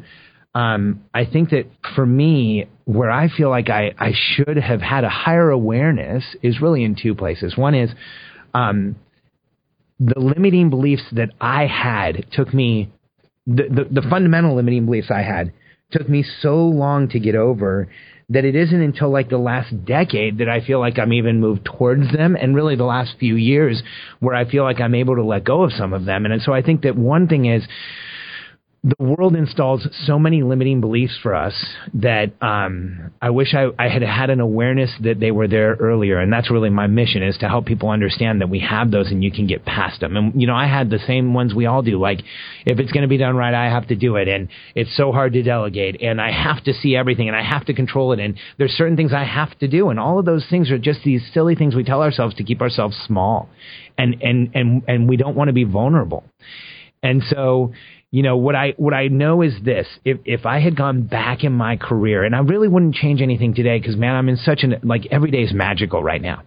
um, 0.56 1.04
I 1.14 1.26
think 1.26 1.52
that 1.52 1.66
for 1.96 2.06
me, 2.06 2.68
where 2.86 3.12
I 3.12 3.30
feel 3.30 3.50
like 3.50 3.70
I, 3.70 3.94
I 3.98 4.12
should 4.14 4.58
have 4.58 4.82
had 4.82 5.04
a 5.04 5.10
higher 5.10 5.50
awareness 5.50 6.24
is 6.42 6.62
really 6.62 6.84
in 6.84 6.96
two 7.02 7.16
places. 7.16 7.56
One 7.56 7.76
is, 7.76 7.92
um, 8.54 8.96
the 10.00 10.20
limiting 10.20 10.72
beliefs 10.72 11.04
that 11.12 11.30
I 11.40 11.68
had 11.68 12.26
took 12.32 12.54
me 12.54 12.92
the, 13.46 13.64
the, 13.64 14.02
the, 14.02 14.08
fundamental 14.10 14.56
limiting 14.56 14.86
beliefs 14.86 15.12
I 15.12 15.22
had 15.22 15.54
took 15.92 16.10
me 16.10 16.26
so 16.42 16.58
long 16.58 17.10
to 17.10 17.20
get 17.20 17.36
over 17.36 17.88
that 18.30 18.46
it 18.46 18.56
isn't 18.56 18.82
until 18.82 19.12
like 19.12 19.30
the 19.30 19.38
last 19.38 19.86
decade 19.86 20.38
that 20.38 20.48
I 20.48 20.66
feel 20.66 20.80
like 20.80 20.98
I'm 20.98 21.12
even 21.12 21.42
moved 21.42 21.66
towards 21.66 22.12
them 22.14 22.38
and 22.40 22.56
really 22.56 22.78
the 22.78 22.86
last 22.86 23.16
few 23.20 23.36
years 23.36 23.84
where 24.20 24.34
I 24.34 24.50
feel 24.50 24.64
like 24.64 24.80
I'm 24.80 24.96
able 24.96 25.16
to 25.16 25.24
let 25.24 25.44
go 25.44 25.64
of 25.64 25.74
some 25.74 25.92
of 25.92 26.06
them. 26.06 26.26
And 26.26 26.42
so 26.42 26.54
I 26.54 26.62
think 26.62 26.84
that 26.84 26.96
one 26.96 27.28
thing 27.28 27.46
is 27.46 27.68
the 28.84 28.96
world 28.98 29.36
installs 29.36 29.88
so 30.06 30.18
many 30.18 30.42
limiting 30.42 30.82
beliefs 30.82 31.16
for 31.22 31.36
us 31.36 31.54
that 31.94 32.32
um, 32.42 33.12
I 33.22 33.30
wish 33.30 33.54
I, 33.54 33.68
I, 33.78 33.90
had 33.90 34.02
had 34.02 34.32
an 34.32 34.40
awareness 34.40 34.90
that 35.02 35.20
they 35.20 35.30
were 35.30 35.48
there 35.48 35.76
earlier, 35.76 36.18
and 36.18 36.34
that's 36.34 36.50
really 36.50 36.72
my 36.72 36.88
mission 36.88 37.22
is 37.22 37.38
to 37.40 37.48
help 37.48 37.68
people 37.68 37.90
understand 37.90 38.42
that 38.42 38.50
we 38.50 38.60
have 38.62 38.90
those 38.90 39.12
and 39.12 39.24
you 39.24 39.32
can 39.32 39.46
get 39.46 39.66
past 39.66 40.00
them. 40.00 40.18
And 40.18 40.42
you 40.42 40.48
know, 40.48 40.56
I 40.56 40.66
had 40.66 40.90
the 40.90 40.98
same 40.98 41.36
ones 41.36 41.54
we 41.54 41.68
all 41.68 41.84
do. 41.84 42.00
Like, 42.00 42.22
if 42.66 42.80
it's 42.80 42.92
going 42.92 43.04
to 43.04 43.08
be 43.08 43.18
done 43.18 43.36
right, 43.36 43.54
I 43.54 43.70
have 43.70 43.88
to 43.90 43.96
do 43.96 44.16
it, 44.16 44.28
and 44.28 44.50
it's 44.74 44.98
so 44.98 45.12
hard 45.12 45.34
to 45.34 45.44
delegate, 45.44 46.02
and 46.02 46.20
I 46.20 46.32
have 46.32 46.64
to 46.64 46.74
see 46.74 46.96
everything, 46.96 47.28
and 47.28 47.38
I 47.38 47.44
have 47.44 47.66
to 47.66 47.76
control 47.76 48.14
it, 48.14 48.20
and 48.20 48.36
there's 48.58 48.72
certain 48.72 48.98
things 48.98 49.14
I 49.14 49.26
have 49.26 49.58
to 49.60 49.68
do, 49.68 49.90
and 49.90 50.00
all 50.00 50.18
of 50.18 50.26
those 50.26 50.48
things 50.50 50.72
are 50.72 50.80
just 50.80 51.04
these 51.04 51.22
silly 51.36 51.54
things 51.54 51.76
we 51.76 51.84
tell 51.84 52.02
ourselves 52.02 52.34
to 52.36 52.44
keep 52.44 52.62
ourselves 52.62 52.98
small, 53.06 53.48
and 53.96 54.24
and 54.24 54.50
and 54.56 54.82
and 54.88 55.08
we 55.08 55.18
don't 55.18 55.36
want 55.36 55.50
to 55.50 55.54
be 55.54 55.66
vulnerable, 55.66 56.24
and 57.04 57.22
so 57.30 57.74
you 58.12 58.24
know 58.24 58.36
what 58.36 58.56
I 58.56 58.74
what 58.78 58.94
I 58.94 59.08
know 59.08 59.42
is 59.42 59.54
this: 59.64 59.88
if 60.04 60.20
if 60.26 60.46
I 60.46 60.60
had 60.60 60.76
gone 60.76 61.04
back 61.04 61.44
in 61.44 61.54
my 61.54 61.78
career, 61.78 62.24
and 62.24 62.36
I 62.36 62.40
really 62.40 62.68
wouldn't 62.68 62.96
change 62.96 63.22
anything 63.22 63.54
today, 63.54 63.80
because 63.80 63.96
man, 63.96 64.16
I'm 64.16 64.28
in 64.28 64.38
such 64.38 64.64
an 64.64 64.76
like 64.84 65.08
every 65.10 65.32
day 65.32 65.44
is 65.44 65.54
magical 65.54 66.04
right 66.04 66.22
now. 66.22 66.44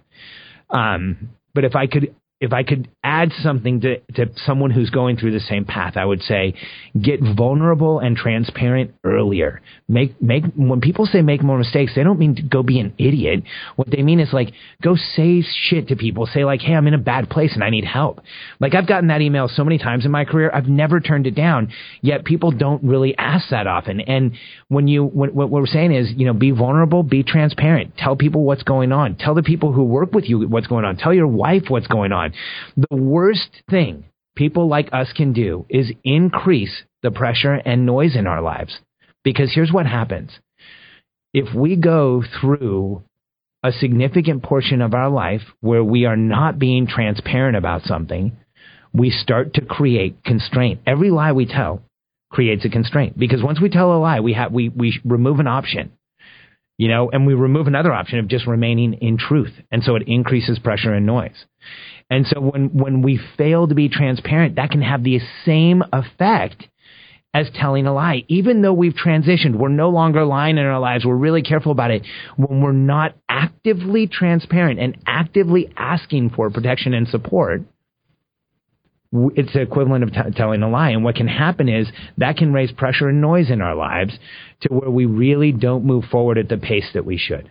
Um, 0.68 1.30
but 1.54 1.64
if 1.64 1.74
I 1.74 1.86
could 1.86 2.14
if 2.44 2.52
I 2.52 2.62
could 2.62 2.88
add 3.02 3.32
something 3.42 3.80
to, 3.80 4.00
to 4.16 4.26
someone 4.36 4.70
who's 4.70 4.90
going 4.90 5.16
through 5.16 5.32
the 5.32 5.40
same 5.40 5.64
path, 5.64 5.96
I 5.96 6.04
would 6.04 6.20
say 6.22 6.54
get 7.00 7.20
vulnerable 7.20 7.98
and 8.00 8.16
transparent 8.16 8.94
earlier. 9.02 9.62
Make 9.88 10.20
make 10.22 10.44
when 10.54 10.82
people 10.82 11.06
say 11.06 11.22
make 11.22 11.42
more 11.42 11.56
mistakes, 11.56 11.92
they 11.96 12.04
don't 12.04 12.18
mean 12.18 12.48
go 12.50 12.62
be 12.62 12.80
an 12.80 12.92
idiot. 12.98 13.44
What 13.76 13.90
they 13.90 14.02
mean 14.02 14.20
is 14.20 14.32
like 14.32 14.52
go 14.82 14.94
say 14.94 15.42
shit 15.42 15.88
to 15.88 15.96
people. 15.96 16.26
Say 16.26 16.44
like, 16.44 16.60
"Hey, 16.60 16.74
I'm 16.74 16.86
in 16.86 16.94
a 16.94 16.98
bad 16.98 17.30
place 17.30 17.54
and 17.54 17.64
I 17.64 17.70
need 17.70 17.84
help." 17.84 18.20
Like 18.60 18.74
I've 18.74 18.86
gotten 18.86 19.08
that 19.08 19.22
email 19.22 19.48
so 19.48 19.64
many 19.64 19.78
times 19.78 20.04
in 20.04 20.10
my 20.10 20.26
career, 20.26 20.50
I've 20.52 20.68
never 20.68 21.00
turned 21.00 21.26
it 21.26 21.34
down. 21.34 21.72
Yet 22.02 22.24
people 22.24 22.50
don't 22.50 22.84
really 22.84 23.16
ask 23.16 23.48
that 23.50 23.66
often. 23.66 24.00
And 24.00 24.32
when 24.68 24.86
you 24.86 25.04
when, 25.04 25.34
what 25.34 25.48
we're 25.48 25.66
saying 25.66 25.94
is, 25.94 26.12
you 26.14 26.26
know, 26.26 26.34
be 26.34 26.50
vulnerable, 26.50 27.02
be 27.02 27.22
transparent. 27.22 27.96
Tell 27.96 28.16
people 28.16 28.44
what's 28.44 28.62
going 28.62 28.92
on. 28.92 29.16
Tell 29.16 29.34
the 29.34 29.42
people 29.42 29.72
who 29.72 29.84
work 29.84 30.12
with 30.12 30.28
you 30.28 30.46
what's 30.46 30.66
going 30.66 30.84
on. 30.84 30.98
Tell 30.98 31.14
your 31.14 31.26
wife 31.26 31.64
what's 31.68 31.86
going 31.86 32.12
on. 32.12 32.33
The 32.76 32.96
worst 32.96 33.62
thing 33.70 34.04
people 34.36 34.68
like 34.68 34.88
us 34.92 35.12
can 35.12 35.32
do 35.32 35.66
is 35.68 35.92
increase 36.02 36.82
the 37.02 37.10
pressure 37.10 37.54
and 37.54 37.86
noise 37.86 38.16
in 38.16 38.26
our 38.26 38.42
lives. 38.42 38.78
Because 39.22 39.52
here's 39.54 39.72
what 39.72 39.86
happens 39.86 40.38
if 41.32 41.54
we 41.54 41.76
go 41.76 42.22
through 42.40 43.02
a 43.64 43.72
significant 43.72 44.42
portion 44.42 44.82
of 44.82 44.94
our 44.94 45.08
life 45.08 45.40
where 45.60 45.82
we 45.82 46.04
are 46.04 46.16
not 46.16 46.58
being 46.58 46.86
transparent 46.86 47.56
about 47.56 47.82
something, 47.82 48.36
we 48.92 49.10
start 49.10 49.54
to 49.54 49.62
create 49.62 50.22
constraint. 50.22 50.80
Every 50.86 51.10
lie 51.10 51.32
we 51.32 51.46
tell 51.46 51.82
creates 52.30 52.64
a 52.64 52.68
constraint 52.68 53.18
because 53.18 53.42
once 53.42 53.60
we 53.60 53.70
tell 53.70 53.92
a 53.92 53.98
lie, 53.98 54.20
we 54.20 54.34
have 54.34 54.52
we 54.52 54.68
we 54.68 55.00
remove 55.04 55.40
an 55.40 55.46
option, 55.46 55.92
you 56.78 56.88
know, 56.88 57.10
and 57.10 57.26
we 57.26 57.34
remove 57.34 57.66
another 57.66 57.92
option 57.92 58.18
of 58.18 58.28
just 58.28 58.46
remaining 58.46 58.94
in 58.94 59.16
truth, 59.16 59.52
and 59.72 59.82
so 59.82 59.96
it 59.96 60.04
increases 60.06 60.58
pressure 60.58 60.92
and 60.92 61.06
noise. 61.06 61.46
And 62.10 62.26
so 62.26 62.40
when, 62.40 62.68
when 62.68 63.02
we 63.02 63.18
fail 63.36 63.66
to 63.66 63.74
be 63.74 63.88
transparent, 63.88 64.56
that 64.56 64.70
can 64.70 64.82
have 64.82 65.02
the 65.02 65.20
same 65.44 65.82
effect 65.92 66.68
as 67.32 67.50
telling 67.54 67.86
a 67.86 67.92
lie. 67.92 68.24
Even 68.28 68.62
though 68.62 68.72
we've 68.72 68.94
transitioned, 68.94 69.56
we're 69.56 69.68
no 69.68 69.90
longer 69.90 70.24
lying 70.24 70.56
in 70.56 70.64
our 70.64 70.78
lives. 70.78 71.04
We're 71.04 71.16
really 71.16 71.42
careful 71.42 71.72
about 71.72 71.90
it. 71.90 72.06
When 72.36 72.60
we're 72.60 72.72
not 72.72 73.16
actively 73.28 74.06
transparent 74.06 74.78
and 74.78 74.96
actively 75.06 75.72
asking 75.76 76.30
for 76.30 76.48
protection 76.50 76.94
and 76.94 77.08
support, 77.08 77.62
it's 79.34 79.52
the 79.52 79.62
equivalent 79.62 80.04
of 80.04 80.12
t- 80.12 80.36
telling 80.36 80.62
a 80.62 80.68
lie. 80.68 80.90
And 80.90 81.04
what 81.04 81.16
can 81.16 81.28
happen 81.28 81.68
is 81.68 81.88
that 82.18 82.36
can 82.36 82.52
raise 82.52 82.70
pressure 82.72 83.08
and 83.08 83.20
noise 83.20 83.50
in 83.50 83.60
our 83.60 83.74
lives 83.74 84.16
to 84.62 84.68
where 84.72 84.90
we 84.90 85.06
really 85.06 85.52
don't 85.52 85.84
move 85.84 86.04
forward 86.10 86.38
at 86.38 86.48
the 86.48 86.56
pace 86.56 86.88
that 86.94 87.04
we 87.04 87.18
should. 87.18 87.50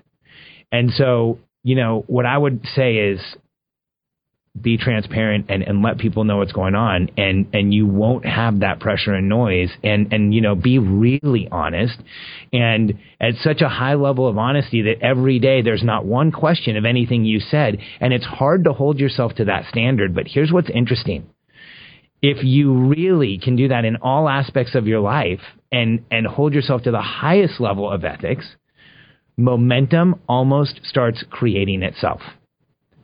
And 0.71 0.91
so, 0.91 1.39
you 1.63 1.75
know, 1.75 2.03
what 2.07 2.25
I 2.25 2.37
would 2.37 2.65
say 2.75 2.95
is 2.95 3.19
be 4.59 4.77
transparent 4.77 5.47
and, 5.49 5.63
and 5.63 5.81
let 5.81 5.97
people 5.97 6.23
know 6.25 6.37
what's 6.37 6.51
going 6.51 6.75
on 6.75 7.09
and 7.17 7.47
and 7.53 7.73
you 7.73 7.87
won't 7.87 8.23
have 8.23 8.59
that 8.59 8.79
pressure 8.79 9.11
and 9.11 9.27
noise 9.27 9.69
and 9.83 10.13
and 10.13 10.31
you 10.31 10.41
know 10.41 10.53
be 10.53 10.77
really 10.77 11.47
honest 11.51 11.99
and 12.51 12.93
at 13.19 13.33
such 13.41 13.61
a 13.61 13.67
high 13.67 13.95
level 13.95 14.27
of 14.27 14.37
honesty 14.37 14.83
that 14.83 15.01
every 15.01 15.39
day 15.39 15.63
there's 15.63 15.83
not 15.83 16.05
one 16.05 16.31
question 16.31 16.77
of 16.77 16.85
anything 16.85 17.25
you 17.25 17.39
said 17.39 17.79
and 17.99 18.13
it's 18.13 18.25
hard 18.25 18.63
to 18.63 18.73
hold 18.73 18.99
yourself 18.99 19.33
to 19.33 19.45
that 19.45 19.65
standard 19.69 20.13
but 20.13 20.27
here's 20.27 20.51
what's 20.51 20.69
interesting. 20.69 21.27
If 22.21 22.43
you 22.43 22.87
really 22.87 23.39
can 23.39 23.55
do 23.55 23.67
that 23.69 23.85
in 23.85 23.97
all 23.97 24.29
aspects 24.29 24.75
of 24.75 24.85
your 24.85 24.99
life 24.99 25.41
and 25.71 26.05
and 26.11 26.27
hold 26.27 26.53
yourself 26.53 26.83
to 26.83 26.91
the 26.91 27.01
highest 27.01 27.59
level 27.59 27.91
of 27.91 28.05
ethics 28.05 28.45
momentum 29.35 30.21
almost 30.29 30.79
starts 30.83 31.23
creating 31.31 31.81
itself 31.81 32.21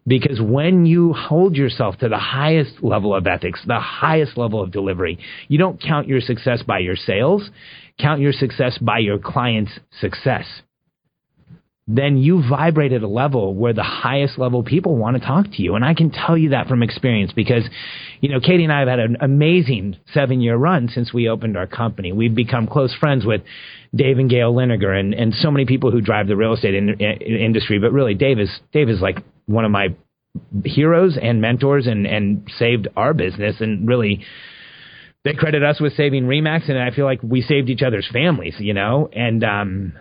because 0.09 0.41
when 0.41 0.85
you 0.87 1.13
hold 1.13 1.55
yourself 1.55 1.97
to 1.99 2.09
the 2.09 2.17
highest 2.17 2.83
level 2.83 3.15
of 3.15 3.27
ethics, 3.27 3.61
the 3.65 3.79
highest 3.79 4.37
level 4.37 4.61
of 4.61 4.71
delivery, 4.71 5.19
you 5.47 5.59
don't 5.59 5.81
count 5.81 6.07
your 6.07 6.19
success 6.19 6.63
by 6.63 6.79
your 6.79 6.95
sales, 6.95 7.49
count 7.99 8.19
your 8.19 8.33
success 8.33 8.77
by 8.79 8.97
your 8.97 9.19
client's 9.19 9.71
success. 10.01 10.45
then 11.91 12.17
you 12.17 12.43
vibrate 12.47 12.93
at 12.93 13.01
a 13.01 13.07
level 13.07 13.55
where 13.55 13.73
the 13.73 13.81
highest 13.81 14.37
level 14.37 14.61
people 14.61 14.95
want 14.95 15.17
to 15.17 15.25
talk 15.25 15.47
to 15.51 15.63
you. 15.63 15.73
And 15.73 15.83
I 15.83 15.95
can 15.95 16.11
tell 16.11 16.37
you 16.37 16.49
that 16.49 16.67
from 16.67 16.83
experience 16.83 17.33
because, 17.35 17.67
you 18.21 18.29
know, 18.29 18.39
Katie 18.39 18.63
and 18.63 18.71
I 18.71 18.81
have 18.81 18.87
had 18.87 18.99
an 18.99 19.17
amazing 19.21 19.97
seven 20.13 20.39
year 20.39 20.55
run 20.55 20.89
since 20.89 21.11
we 21.11 21.27
opened 21.27 21.57
our 21.57 21.65
company. 21.65 22.11
We've 22.11 22.35
become 22.35 22.67
close 22.67 22.95
friends 22.99 23.25
with 23.25 23.41
Dave 23.95 24.19
and 24.19 24.29
Gail 24.29 24.53
Liniger 24.53 24.97
and, 24.99 25.15
and 25.15 25.33
so 25.33 25.49
many 25.49 25.65
people 25.65 25.89
who 25.89 25.99
drive 25.99 26.27
the 26.27 26.35
real 26.35 26.53
estate 26.53 26.75
in, 26.75 26.89
in, 26.89 27.21
industry. 27.21 27.79
But 27.79 27.91
really, 27.91 28.13
Dave 28.13 28.37
is, 28.37 28.51
Dave 28.71 28.87
is 28.87 29.01
like 29.01 29.17
one 29.49 29.65
of 29.65 29.71
my 29.71 29.95
heroes 30.63 31.17
and 31.21 31.41
mentors 31.41 31.87
and, 31.87 32.05
and 32.05 32.49
saved 32.57 32.87
our 32.95 33.13
business 33.13 33.55
and 33.59 33.87
really, 33.87 34.23
they 35.25 35.33
credit 35.33 35.63
us 35.63 35.81
with 35.81 35.93
saving 35.97 36.23
Remax, 36.25 36.69
and 36.69 36.79
I 36.79 36.91
feel 36.91 37.05
like 37.05 37.21
we 37.21 37.41
saved 37.41 37.69
each 37.69 37.81
other's 37.81 38.07
families, 38.11 38.55
you 38.59 38.73
know. 38.73 39.09
And 39.11 39.43
um, 39.43 39.93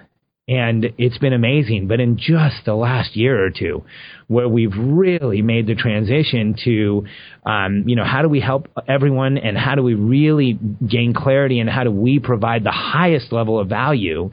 and 0.49 0.95
it's 0.97 1.19
been 1.19 1.35
amazing. 1.35 1.89
But 1.89 2.01
in 2.01 2.17
just 2.17 2.65
the 2.65 2.75
last 2.75 3.17
year 3.17 3.45
or 3.45 3.51
two, 3.51 3.85
where 4.29 4.49
we've 4.49 4.73
really 4.77 5.43
made 5.43 5.67
the 5.67 5.75
transition 5.75 6.57
to, 6.65 7.05
um, 7.45 7.85
you 7.87 7.97
know, 7.97 8.05
how 8.05 8.23
do 8.23 8.29
we 8.29 8.41
help 8.41 8.69
everyone 8.89 9.37
and 9.37 9.59
how 9.59 9.75
do 9.75 9.83
we 9.83 9.95
really 9.95 10.59
gain 10.87 11.13
clarity 11.15 11.61
and 11.61 11.69
how 11.69 11.85
do 11.85 11.91
we 11.91 12.19
provide 12.19 12.65
the 12.65 12.71
highest 12.71 13.31
level 13.31 13.61
of 13.61 13.69
value? 13.69 14.31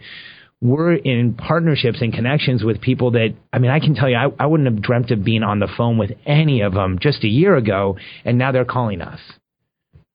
We're 0.66 0.94
in 0.94 1.36
partnerships 1.36 2.02
and 2.02 2.12
connections 2.12 2.64
with 2.64 2.82
people 2.82 3.12
that, 3.12 3.36
I 3.54 3.60
mean, 3.60 3.70
I 3.70 3.80
can 3.80 3.94
tell 3.94 4.10
you, 4.10 4.16
I, 4.16 4.30
I 4.40 4.48
wouldn't 4.48 4.68
have 4.68 4.82
dreamt 4.82 5.12
of 5.12 5.24
being 5.24 5.44
on 5.44 5.60
the 5.60 5.68
phone 5.78 6.00
with 6.00 6.12
any 6.26 6.62
of 6.62 6.74
them 6.74 6.98
just 7.00 7.24
a 7.24 7.28
year 7.28 7.56
ago, 7.56 7.98
and 8.24 8.40
now 8.40 8.52
they're 8.52 8.66
calling 8.66 9.02
us. 9.02 9.20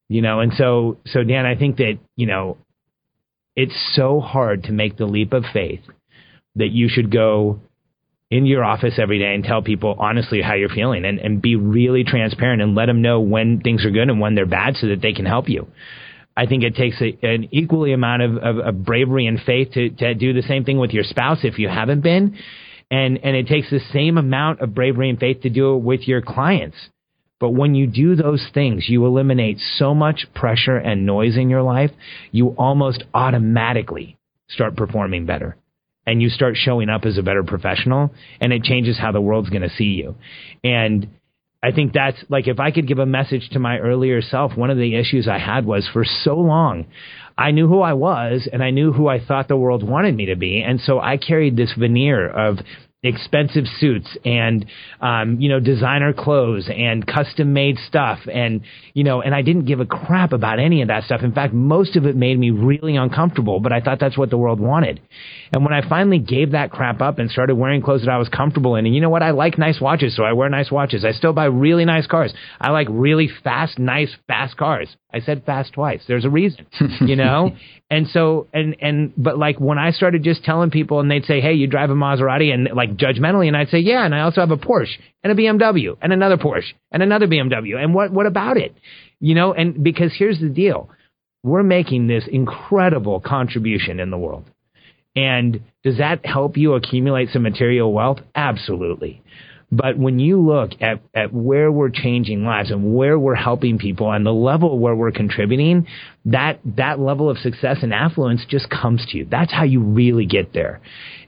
You 0.09 0.23
know, 0.23 0.41
and 0.41 0.53
so, 0.55 0.99
so 1.07 1.23
Dan, 1.23 1.47
I 1.47 1.55
think 1.55 1.77
that, 1.77 1.99
you 2.17 2.27
know, 2.27 2.59
it's 3.55 3.93
so 3.95 4.19
hard 4.19 4.65
to 4.65 4.73
make 4.73 4.97
the 4.97 5.05
leap 5.05 5.33
of 5.33 5.45
faith 5.53 5.83
that 6.57 6.71
you 6.71 6.89
should 6.89 7.13
go 7.13 7.61
in 8.29 8.45
your 8.45 8.65
office 8.65 8.95
every 8.99 9.21
day 9.21 9.35
and 9.35 9.45
tell 9.45 9.63
people 9.63 9.95
honestly 9.99 10.43
how 10.43 10.55
you're 10.55 10.69
feeling 10.69 11.05
and, 11.05 11.21
and 11.21 11.41
be 11.41 11.55
really 11.55 12.03
transparent 12.03 12.61
and 12.61 12.75
let 12.75 12.87
them 12.87 13.03
know 13.03 13.21
when 13.21 13.61
things 13.61 13.85
are 13.85 13.91
good 13.91 14.09
and 14.09 14.19
when 14.19 14.35
they're 14.35 14.47
bad 14.47 14.75
so 14.77 14.89
that 14.89 15.01
they 15.01 15.13
can 15.13 15.27
help 15.27 15.49
you. 15.49 15.69
I 16.37 16.47
think 16.47 16.63
it 16.63 16.75
takes 16.75 17.01
a, 17.01 17.19
an 17.23 17.49
equally 17.51 17.93
amount 17.93 18.23
of, 18.23 18.37
of, 18.37 18.59
of 18.59 18.85
bravery 18.85 19.27
and 19.27 19.41
faith 19.41 19.73
to, 19.73 19.91
to 19.91 20.15
do 20.15 20.33
the 20.33 20.43
same 20.43 20.65
thing 20.65 20.79
with 20.79 20.93
your 20.93 21.05
spouse 21.05 21.41
if 21.43 21.59
you 21.59 21.69
haven't 21.69 22.01
been. 22.01 22.37
And, 22.91 23.19
and 23.23 23.37
it 23.37 23.47
takes 23.47 23.71
the 23.71 23.81
same 23.93 24.19
amount 24.19 24.61
of 24.61 24.75
bravery 24.75 25.11
and 25.11 25.19
faith 25.19 25.43
to 25.43 25.51
do 25.51 25.75
it 25.75 25.79
with 25.79 26.09
your 26.09 26.23
clients. 26.23 26.77
But 27.39 27.51
when 27.51 27.75
you 27.75 27.87
do 27.87 28.17
those 28.17 28.47
things, 28.53 28.87
you 28.89 29.07
eliminate 29.07 29.59
so 29.77 29.95
much 29.95 30.27
pressure 30.35 30.77
and 30.77 31.07
noise 31.07 31.37
in 31.37 31.49
your 31.49 31.63
life, 31.63 31.91
you 32.33 32.49
almost 32.59 33.05
automatically 33.15 34.19
start 34.49 34.77
performing 34.77 35.25
better. 35.25 35.57
And 36.07 36.21
you 36.21 36.29
start 36.29 36.57
showing 36.57 36.89
up 36.89 37.05
as 37.05 37.19
a 37.19 37.23
better 37.23 37.45
professional, 37.45 38.13
and 38.41 38.53
it 38.53 38.63
changes 38.63 38.99
how 38.99 39.13
the 39.13 39.21
world's 39.21 39.51
going 39.51 39.63
to 39.63 39.71
see 39.71 39.85
you. 39.85 40.17
And 40.65 41.09
I 41.63 41.73
think 41.73 41.93
that's 41.93 42.17
like 42.29 42.49
if 42.49 42.59
I 42.59 42.71
could 42.71 42.89
give 42.89 42.99
a 42.99 43.07
message 43.07 43.51
to 43.51 43.59
my 43.59 43.79
earlier 43.79 44.23
self, 44.23 44.57
one 44.57 44.71
of 44.71 44.79
the 44.79 44.95
issues 44.97 45.29
I 45.29 45.39
had 45.39 45.67
was 45.67 45.89
for 45.93 46.05
so 46.05 46.37
long, 46.37 46.87
I 47.37 47.51
knew 47.51 47.69
who 47.69 47.81
I 47.81 47.93
was 47.93 48.49
and 48.51 48.63
I 48.63 48.71
knew 48.71 48.93
who 48.93 49.09
I 49.09 49.23
thought 49.25 49.49
the 49.49 49.57
world 49.57 49.87
wanted 49.87 50.17
me 50.17 50.27
to 50.27 50.37
be. 50.37 50.63
And 50.63 50.81
so 50.81 51.01
I 51.01 51.19
carried 51.19 51.57
this 51.57 51.75
veneer 51.79 52.29
of 52.29 52.59
expensive 53.03 53.65
suits 53.79 54.07
and 54.27 54.67
um, 55.01 55.41
you 55.41 55.49
know 55.49 55.59
designer 55.59 56.13
clothes 56.13 56.69
and 56.69 57.07
custom 57.07 57.55
made 57.55 57.79
stuff 57.79 58.19
and 58.31 58.61
you 58.93 59.05
know 59.05 59.23
and 59.23 59.35
I 59.35 59.41
didn't 59.41 59.65
give 59.65 59.81
a 59.81 59.87
crap 59.87 60.35
about 60.35 60.59
any 60.59 60.83
of 60.83 60.89
that 60.89 61.05
stuff. 61.05 61.23
In 61.23 61.33
fact 61.33 61.55
most 61.55 61.97
of 61.97 62.05
it 62.05 62.15
made 62.15 62.39
me 62.39 62.51
really 62.51 62.97
uncomfortable 62.97 63.59
but 63.59 63.73
I 63.73 63.81
thought 63.81 64.01
that's 64.01 64.19
what 64.19 64.29
the 64.29 64.37
world 64.37 64.61
wanted. 64.61 65.01
And 65.51 65.65
when 65.65 65.73
I 65.73 65.89
finally 65.89 66.19
gave 66.19 66.51
that 66.51 66.73
crap 66.73 67.01
up 67.01 67.19
and 67.19 67.31
started 67.31 67.55
wearing 67.55 67.81
clothes 67.81 68.03
that 68.03 68.11
I 68.11 68.19
was 68.19 68.29
comfortable 68.29 68.77
in 68.77 68.85
and 68.85 68.95
you 68.95 69.01
know 69.01 69.09
what? 69.09 69.23
I 69.23 69.31
like 69.31 69.57
nice 69.57 69.81
watches 69.81 70.15
so 70.15 70.25
I 70.25 70.35
wear 70.35 70.51
nice 70.51 70.71
watches. 70.71 71.03
I 71.03 71.13
still 71.13 71.33
buy 71.33 71.47
really 71.47 71.87
nice 71.87 72.07
cars. 72.07 72.35
I 72.61 72.71
like 72.71 72.89
really 72.91 73.31
fast 73.43 73.79
nice 73.79 74.15
fast 74.29 74.59
cars 74.59 74.95
I 75.13 75.21
said 75.21 75.45
fast 75.45 75.73
twice 75.73 76.03
there's 76.09 76.25
a 76.25 76.31
reason 76.31 76.67
you 77.01 77.17
know 77.17 77.57
and 77.91 78.09
so 78.09 78.49
and 78.53 78.77
and 78.81 79.13
but 79.17 79.39
like 79.39 79.61
when 79.61 79.79
I 79.79 79.91
started 79.93 80.23
just 80.23 80.45
telling 80.45 80.71
people 80.71 81.01
and 81.01 81.11
they'd 81.11 81.25
say 81.25 81.41
hey 81.41 81.55
you 81.55 81.67
drive 81.67 81.91
a 81.91 81.95
Maserati 81.95 82.53
and 82.53 82.69
like 82.75 82.97
judgmentally, 82.97 83.47
and 83.47 83.57
I'd 83.57 83.69
say, 83.69 83.79
yeah, 83.79 84.05
and 84.05 84.15
I 84.15 84.21
also 84.21 84.41
have 84.41 84.51
a 84.51 84.57
Porsche 84.57 84.99
and 85.23 85.33
a 85.33 85.37
BMW 85.37 85.97
and 86.01 86.13
another 86.13 86.37
Porsche 86.37 86.73
and 86.91 87.03
another 87.03 87.27
BMW, 87.27 87.77
and 87.77 87.95
what 87.95 88.11
what 88.13 88.27
about 88.27 88.57
it? 88.57 88.75
You 89.21 89.35
know, 89.35 89.53
and 89.53 89.85
because 89.85 90.13
here's 90.17 90.41
the 90.41 90.49
deal, 90.49 90.91
we're 91.43 91.63
making 91.63 92.07
this 92.07 92.25
incredible 92.31 93.21
contribution 93.21 94.01
in 94.01 94.11
the 94.11 94.19
world. 94.19 94.45
And 95.17 95.63
does 95.83 95.99
that 95.99 96.25
help 96.25 96.57
you 96.57 96.75
accumulate 96.75 97.31
some 97.31 97.43
material 97.43 97.93
wealth? 97.93 98.19
Absolutely. 98.35 99.23
But 99.73 99.97
when 99.97 100.19
you 100.19 100.41
look 100.41 100.73
at, 100.81 101.01
at 101.15 101.33
where 101.33 101.71
we're 101.71 101.91
changing 101.91 102.45
lives 102.45 102.73
and 102.73 102.95
where 102.95 103.19
we're 103.19 103.37
helping 103.37 103.79
people 103.79 104.11
and 104.11 104.27
the 104.27 104.33
level 104.33 104.79
where 104.79 104.97
we're 104.97 105.13
contributing, 105.13 105.87
that, 106.25 106.59
that 106.77 106.99
level 106.99 107.31
of 107.31 107.39
success 107.39 107.79
and 107.83 107.95
affluence 107.95 108.45
just 108.49 108.69
comes 108.69 109.07
to 109.11 109.19
you. 109.19 109.27
That's 109.31 109.53
how 109.53 109.63
you 109.63 109.81
really 109.81 110.27
get 110.27 110.53
there. 110.53 110.81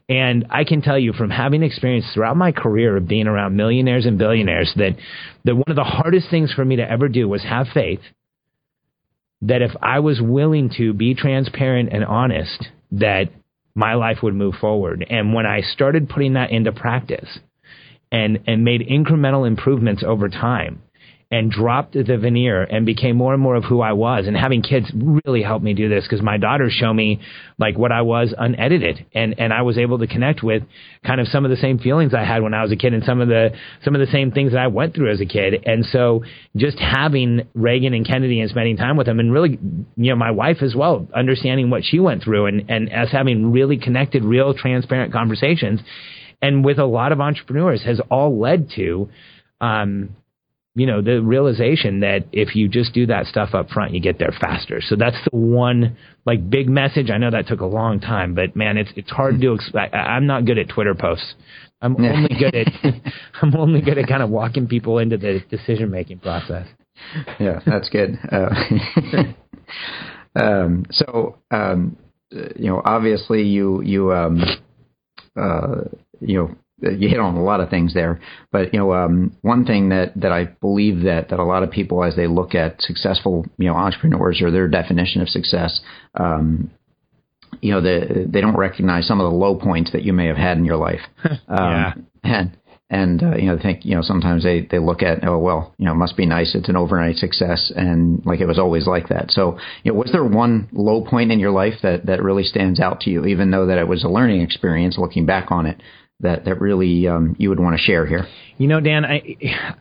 And 0.08 0.46
I 0.50 0.64
can 0.64 0.82
tell 0.82 0.98
you 0.98 1.12
from 1.12 1.30
having 1.30 1.62
experience 1.62 2.06
throughout 2.12 2.36
my 2.36 2.50
career 2.50 2.96
of 2.96 3.06
being 3.06 3.28
around 3.28 3.56
millionaires 3.56 4.06
and 4.06 4.18
billionaires 4.18 4.72
that, 4.76 4.96
that 5.44 5.54
one 5.54 5.68
of 5.68 5.76
the 5.76 5.84
hardest 5.84 6.28
things 6.28 6.52
for 6.52 6.64
me 6.64 6.76
to 6.76 6.90
ever 6.90 7.08
do 7.08 7.28
was 7.28 7.44
have 7.44 7.68
faith 7.72 8.00
that 9.42 9.62
if 9.62 9.72
I 9.80 10.00
was 10.00 10.20
willing 10.20 10.70
to 10.78 10.92
be 10.92 11.14
transparent 11.14 11.90
and 11.92 12.04
honest, 12.04 12.68
that 12.92 13.30
my 13.74 13.94
life 13.94 14.18
would 14.22 14.34
move 14.34 14.54
forward. 14.60 15.04
And 15.08 15.32
when 15.32 15.46
I 15.46 15.62
started 15.62 16.08
putting 16.08 16.34
that 16.34 16.50
into 16.50 16.72
practice 16.72 17.38
and, 18.12 18.40
and 18.46 18.62
made 18.62 18.82
incremental 18.82 19.46
improvements 19.46 20.04
over 20.06 20.28
time, 20.28 20.82
and 21.32 21.50
dropped 21.50 21.94
the 21.94 22.18
veneer 22.18 22.62
and 22.62 22.84
became 22.84 23.16
more 23.16 23.32
and 23.32 23.42
more 23.42 23.54
of 23.54 23.64
who 23.64 23.80
I 23.80 23.94
was. 23.94 24.26
And 24.26 24.36
having 24.36 24.60
kids 24.60 24.92
really 24.94 25.42
helped 25.42 25.64
me 25.64 25.72
do 25.72 25.88
this 25.88 26.04
because 26.04 26.20
my 26.20 26.36
daughters 26.36 26.74
show 26.74 26.92
me 26.92 27.22
like 27.58 27.78
what 27.78 27.90
I 27.90 28.02
was 28.02 28.34
unedited, 28.36 29.06
and 29.14 29.34
and 29.38 29.50
I 29.50 29.62
was 29.62 29.78
able 29.78 29.98
to 30.00 30.06
connect 30.06 30.42
with 30.42 30.62
kind 31.06 31.22
of 31.22 31.28
some 31.28 31.46
of 31.46 31.50
the 31.50 31.56
same 31.56 31.78
feelings 31.78 32.12
I 32.12 32.22
had 32.22 32.42
when 32.42 32.52
I 32.52 32.60
was 32.62 32.70
a 32.70 32.76
kid, 32.76 32.92
and 32.92 33.02
some 33.02 33.22
of 33.22 33.28
the 33.28 33.52
some 33.82 33.94
of 33.94 34.00
the 34.06 34.12
same 34.12 34.30
things 34.30 34.52
that 34.52 34.60
I 34.60 34.66
went 34.66 34.94
through 34.94 35.10
as 35.10 35.22
a 35.22 35.26
kid. 35.26 35.62
And 35.64 35.86
so 35.86 36.22
just 36.54 36.78
having 36.78 37.48
Reagan 37.54 37.94
and 37.94 38.06
Kennedy 38.06 38.40
and 38.40 38.50
spending 38.50 38.76
time 38.76 38.98
with 38.98 39.06
them, 39.06 39.18
and 39.18 39.32
really, 39.32 39.58
you 39.96 40.10
know, 40.10 40.16
my 40.16 40.32
wife 40.32 40.58
as 40.60 40.74
well, 40.74 41.08
understanding 41.14 41.70
what 41.70 41.82
she 41.82 41.98
went 41.98 42.22
through, 42.22 42.44
and 42.44 42.70
and 42.70 42.92
us 42.92 43.08
having 43.10 43.52
really 43.52 43.78
connected, 43.78 44.22
real, 44.22 44.52
transparent 44.52 45.14
conversations. 45.14 45.80
And 46.42 46.64
with 46.64 46.78
a 46.78 46.84
lot 46.84 47.12
of 47.12 47.20
entrepreneurs, 47.20 47.84
has 47.84 48.00
all 48.10 48.38
led 48.38 48.70
to 48.76 49.08
um, 49.60 50.16
you 50.74 50.86
know, 50.86 51.02
the 51.02 51.20
realization 51.20 52.00
that 52.00 52.24
if 52.32 52.56
you 52.56 52.66
just 52.66 52.94
do 52.94 53.06
that 53.06 53.26
stuff 53.26 53.50
up 53.52 53.68
front, 53.68 53.92
you 53.92 54.00
get 54.00 54.18
there 54.18 54.34
faster. 54.40 54.80
So 54.80 54.96
that's 54.96 55.16
the 55.30 55.36
one 55.36 55.96
like 56.24 56.48
big 56.48 56.68
message. 56.68 57.10
I 57.10 57.18
know 57.18 57.30
that 57.30 57.46
took 57.46 57.60
a 57.60 57.66
long 57.66 58.00
time, 58.00 58.34
but 58.34 58.56
man, 58.56 58.78
it's 58.78 58.90
it's 58.96 59.10
hard 59.10 59.40
to. 59.40 59.46
Exp- 59.48 59.76
I, 59.76 60.16
am 60.16 60.26
not 60.26 60.46
good 60.46 60.58
at 60.58 60.70
Twitter 60.70 60.94
posts. 60.94 61.34
I'm 61.82 61.96
only 61.96 62.34
good 62.38 62.54
at 62.54 62.68
I'm 63.42 63.54
only 63.54 63.82
good 63.82 63.98
at 63.98 64.08
kind 64.08 64.22
of 64.22 64.30
walking 64.30 64.66
people 64.66 64.98
into 64.98 65.18
the 65.18 65.40
decision 65.50 65.90
making 65.90 66.20
process. 66.20 66.66
Yeah, 67.38 67.60
that's 67.66 67.90
good. 67.90 68.18
Uh, 68.30 68.54
um, 70.42 70.86
so 70.90 71.36
um, 71.50 71.98
you 72.30 72.70
know, 72.70 72.80
obviously 72.82 73.42
you 73.42 73.82
you 73.82 74.10
um, 74.14 74.42
uh, 75.38 75.82
you 76.24 76.38
know 76.38 76.56
you 76.90 77.08
hit 77.08 77.20
on 77.20 77.36
a 77.36 77.42
lot 77.42 77.60
of 77.60 77.70
things 77.70 77.94
there, 77.94 78.20
but 78.50 78.72
you 78.72 78.80
know, 78.80 78.92
um, 78.92 79.36
one 79.42 79.64
thing 79.64 79.90
that 79.90 80.12
that 80.16 80.32
I 80.32 80.44
believe 80.44 81.02
that 81.04 81.28
that 81.30 81.38
a 81.38 81.44
lot 81.44 81.62
of 81.62 81.70
people, 81.70 82.02
as 82.02 82.16
they 82.16 82.26
look 82.26 82.54
at 82.54 82.82
successful, 82.82 83.46
you 83.58 83.68
know, 83.68 83.74
entrepreneurs 83.74 84.42
or 84.42 84.50
their 84.50 84.68
definition 84.68 85.22
of 85.22 85.28
success, 85.28 85.80
um, 86.14 86.70
you 87.60 87.72
know, 87.72 87.80
the, 87.80 88.26
they 88.28 88.40
don't 88.40 88.56
recognize 88.56 89.06
some 89.06 89.20
of 89.20 89.30
the 89.30 89.36
low 89.36 89.54
points 89.54 89.92
that 89.92 90.02
you 90.02 90.12
may 90.12 90.26
have 90.26 90.36
had 90.36 90.56
in 90.56 90.64
your 90.64 90.76
life. 90.76 91.00
yeah. 91.24 91.92
Um, 91.94 92.06
and 92.24 92.56
and 92.90 93.22
uh, 93.22 93.36
you 93.36 93.46
know, 93.46 93.58
think 93.60 93.84
you 93.84 93.94
know, 93.94 94.02
sometimes 94.02 94.42
they 94.42 94.66
they 94.70 94.78
look 94.78 95.02
at 95.02 95.26
oh 95.26 95.38
well, 95.38 95.74
you 95.78 95.86
know, 95.86 95.92
it 95.92 95.96
must 95.96 96.16
be 96.16 96.26
nice. 96.26 96.54
It's 96.54 96.68
an 96.68 96.76
overnight 96.76 97.16
success, 97.16 97.72
and 97.74 98.24
like 98.26 98.40
it 98.40 98.46
was 98.46 98.58
always 98.58 98.86
like 98.86 99.08
that. 99.08 99.30
So, 99.30 99.58
you 99.82 99.92
know, 99.92 99.98
was 99.98 100.10
there 100.12 100.24
one 100.24 100.68
low 100.72 101.02
point 101.02 101.32
in 101.32 101.38
your 101.38 101.52
life 101.52 101.74
that 101.82 102.06
that 102.06 102.22
really 102.22 102.44
stands 102.44 102.80
out 102.80 103.00
to 103.00 103.10
you, 103.10 103.24
even 103.24 103.50
though 103.50 103.66
that 103.66 103.78
it 103.78 103.88
was 103.88 104.04
a 104.04 104.08
learning 104.08 104.42
experience? 104.42 104.98
Looking 104.98 105.24
back 105.24 105.50
on 105.50 105.64
it, 105.64 105.80
that 106.22 106.44
that 106.44 106.60
really 106.60 107.06
um, 107.06 107.36
you 107.38 107.48
would 107.50 107.60
want 107.60 107.76
to 107.76 107.82
share 107.82 108.06
here? 108.06 108.26
You 108.58 108.68
know, 108.68 108.80
Dan, 108.80 109.04
I, 109.04 109.36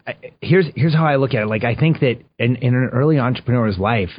I, 0.07 0.15
here's 0.41 0.65
here's 0.75 0.93
how 0.93 1.05
I 1.05 1.15
look 1.15 1.33
at 1.33 1.43
it. 1.43 1.47
Like 1.47 1.63
I 1.63 1.75
think 1.75 1.99
that 1.99 2.17
in, 2.39 2.57
in 2.57 2.75
an 2.75 2.89
early 2.91 3.19
entrepreneur's 3.19 3.77
life, 3.77 4.09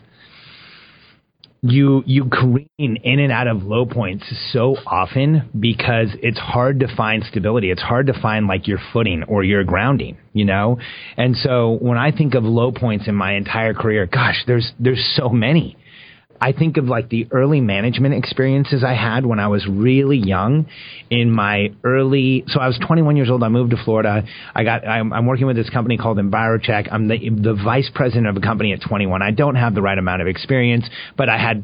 you 1.62 2.02
you 2.06 2.24
careen 2.24 2.68
in 2.76 3.20
and 3.20 3.30
out 3.30 3.46
of 3.46 3.62
low 3.62 3.86
points 3.86 4.24
so 4.52 4.76
often 4.84 5.48
because 5.58 6.08
it's 6.20 6.38
hard 6.38 6.80
to 6.80 6.96
find 6.96 7.22
stability. 7.24 7.70
It's 7.70 7.82
hard 7.82 8.08
to 8.08 8.20
find 8.20 8.48
like 8.48 8.66
your 8.66 8.78
footing 8.92 9.22
or 9.28 9.44
your 9.44 9.62
grounding, 9.62 10.18
you 10.32 10.44
know? 10.44 10.78
And 11.16 11.36
so 11.36 11.78
when 11.80 11.98
I 11.98 12.10
think 12.10 12.34
of 12.34 12.42
low 12.42 12.72
points 12.72 13.06
in 13.06 13.14
my 13.14 13.34
entire 13.34 13.74
career, 13.74 14.06
gosh, 14.06 14.42
there's 14.46 14.72
there's 14.80 15.12
so 15.16 15.28
many. 15.28 15.76
I 16.42 16.50
think 16.50 16.76
of 16.76 16.86
like 16.86 17.08
the 17.08 17.28
early 17.30 17.60
management 17.60 18.16
experiences 18.16 18.82
I 18.82 18.94
had 18.94 19.24
when 19.24 19.38
I 19.38 19.46
was 19.46 19.64
really 19.68 20.16
young 20.16 20.66
in 21.08 21.30
my 21.30 21.68
early, 21.84 22.42
so 22.48 22.58
I 22.58 22.66
was 22.66 22.76
21 22.84 23.16
years 23.16 23.30
old. 23.30 23.44
I 23.44 23.48
moved 23.48 23.70
to 23.70 23.76
Florida. 23.84 24.24
I 24.52 24.64
got, 24.64 24.84
I'm, 24.84 25.12
I'm 25.12 25.26
working 25.26 25.46
with 25.46 25.54
this 25.54 25.70
company 25.70 25.96
called 25.96 26.18
EnviroCheck. 26.18 26.88
I'm 26.90 27.06
the, 27.06 27.16
the 27.30 27.54
vice 27.54 27.88
president 27.94 28.26
of 28.26 28.36
a 28.36 28.40
company 28.40 28.72
at 28.72 28.80
21. 28.82 29.22
I 29.22 29.30
don't 29.30 29.54
have 29.54 29.76
the 29.76 29.82
right 29.82 29.96
amount 29.96 30.20
of 30.20 30.26
experience, 30.26 30.84
but 31.16 31.28
I 31.28 31.38
had 31.38 31.62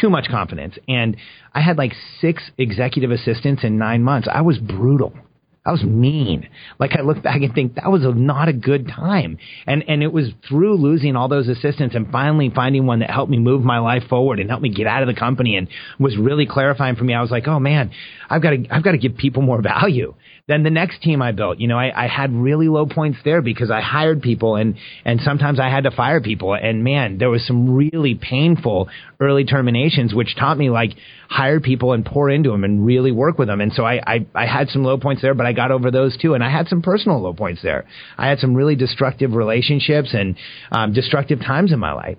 too 0.00 0.08
much 0.08 0.28
confidence. 0.30 0.78
And 0.86 1.16
I 1.52 1.60
had 1.60 1.76
like 1.76 1.92
six 2.20 2.44
executive 2.56 3.10
assistants 3.10 3.64
in 3.64 3.76
nine 3.76 4.04
months. 4.04 4.28
I 4.32 4.42
was 4.42 4.56
brutal. 4.56 5.14
I 5.64 5.70
was 5.70 5.84
mean. 5.84 6.48
Like 6.80 6.96
I 6.98 7.02
look 7.02 7.22
back 7.22 7.40
and 7.40 7.54
think 7.54 7.76
that 7.76 7.88
was 7.88 8.04
a, 8.04 8.12
not 8.12 8.48
a 8.48 8.52
good 8.52 8.88
time. 8.88 9.38
And 9.64 9.84
and 9.86 10.02
it 10.02 10.12
was 10.12 10.32
through 10.48 10.76
losing 10.76 11.14
all 11.14 11.28
those 11.28 11.46
assistants 11.46 11.94
and 11.94 12.10
finally 12.10 12.50
finding 12.52 12.84
one 12.84 12.98
that 12.98 13.10
helped 13.10 13.30
me 13.30 13.38
move 13.38 13.62
my 13.62 13.78
life 13.78 14.02
forward 14.08 14.40
and 14.40 14.50
helped 14.50 14.64
me 14.64 14.70
get 14.70 14.88
out 14.88 15.02
of 15.02 15.06
the 15.06 15.14
company 15.14 15.56
and 15.56 15.68
was 16.00 16.16
really 16.16 16.46
clarifying 16.46 16.96
for 16.96 17.04
me. 17.04 17.14
I 17.14 17.22
was 17.22 17.30
like, 17.30 17.46
oh 17.46 17.60
man, 17.60 17.92
I've 18.28 18.42
got 18.42 18.50
to 18.50 18.66
I've 18.70 18.82
got 18.82 18.92
to 18.92 18.98
give 18.98 19.16
people 19.16 19.42
more 19.42 19.62
value. 19.62 20.14
Then 20.48 20.64
the 20.64 20.70
next 20.70 21.02
team 21.02 21.22
I 21.22 21.30
built, 21.30 21.58
you 21.58 21.68
know, 21.68 21.78
I, 21.78 22.04
I 22.04 22.08
had 22.08 22.32
really 22.32 22.68
low 22.68 22.84
points 22.84 23.18
there 23.24 23.42
because 23.42 23.70
I 23.70 23.80
hired 23.80 24.22
people 24.22 24.56
and, 24.56 24.76
and 25.04 25.20
sometimes 25.20 25.60
I 25.60 25.68
had 25.68 25.84
to 25.84 25.92
fire 25.92 26.20
people. 26.20 26.54
And 26.54 26.82
man, 26.82 27.18
there 27.18 27.30
was 27.30 27.46
some 27.46 27.74
really 27.74 28.16
painful 28.16 28.88
early 29.20 29.44
terminations, 29.44 30.12
which 30.12 30.34
taught 30.36 30.58
me 30.58 30.68
like 30.68 30.90
hire 31.28 31.60
people 31.60 31.92
and 31.92 32.04
pour 32.04 32.28
into 32.28 32.50
them 32.50 32.64
and 32.64 32.84
really 32.84 33.12
work 33.12 33.38
with 33.38 33.46
them. 33.46 33.60
And 33.60 33.72
so 33.72 33.84
I, 33.84 34.00
I, 34.04 34.26
I 34.34 34.46
had 34.46 34.68
some 34.68 34.82
low 34.82 34.98
points 34.98 35.22
there, 35.22 35.34
but 35.34 35.46
I 35.46 35.52
got 35.52 35.70
over 35.70 35.92
those 35.92 36.16
too. 36.16 36.34
And 36.34 36.42
I 36.42 36.50
had 36.50 36.66
some 36.66 36.82
personal 36.82 37.20
low 37.20 37.34
points 37.34 37.62
there. 37.62 37.86
I 38.18 38.28
had 38.28 38.40
some 38.40 38.54
really 38.54 38.74
destructive 38.74 39.34
relationships 39.34 40.12
and 40.12 40.36
um, 40.72 40.92
destructive 40.92 41.38
times 41.38 41.72
in 41.72 41.78
my 41.78 41.92
life. 41.92 42.18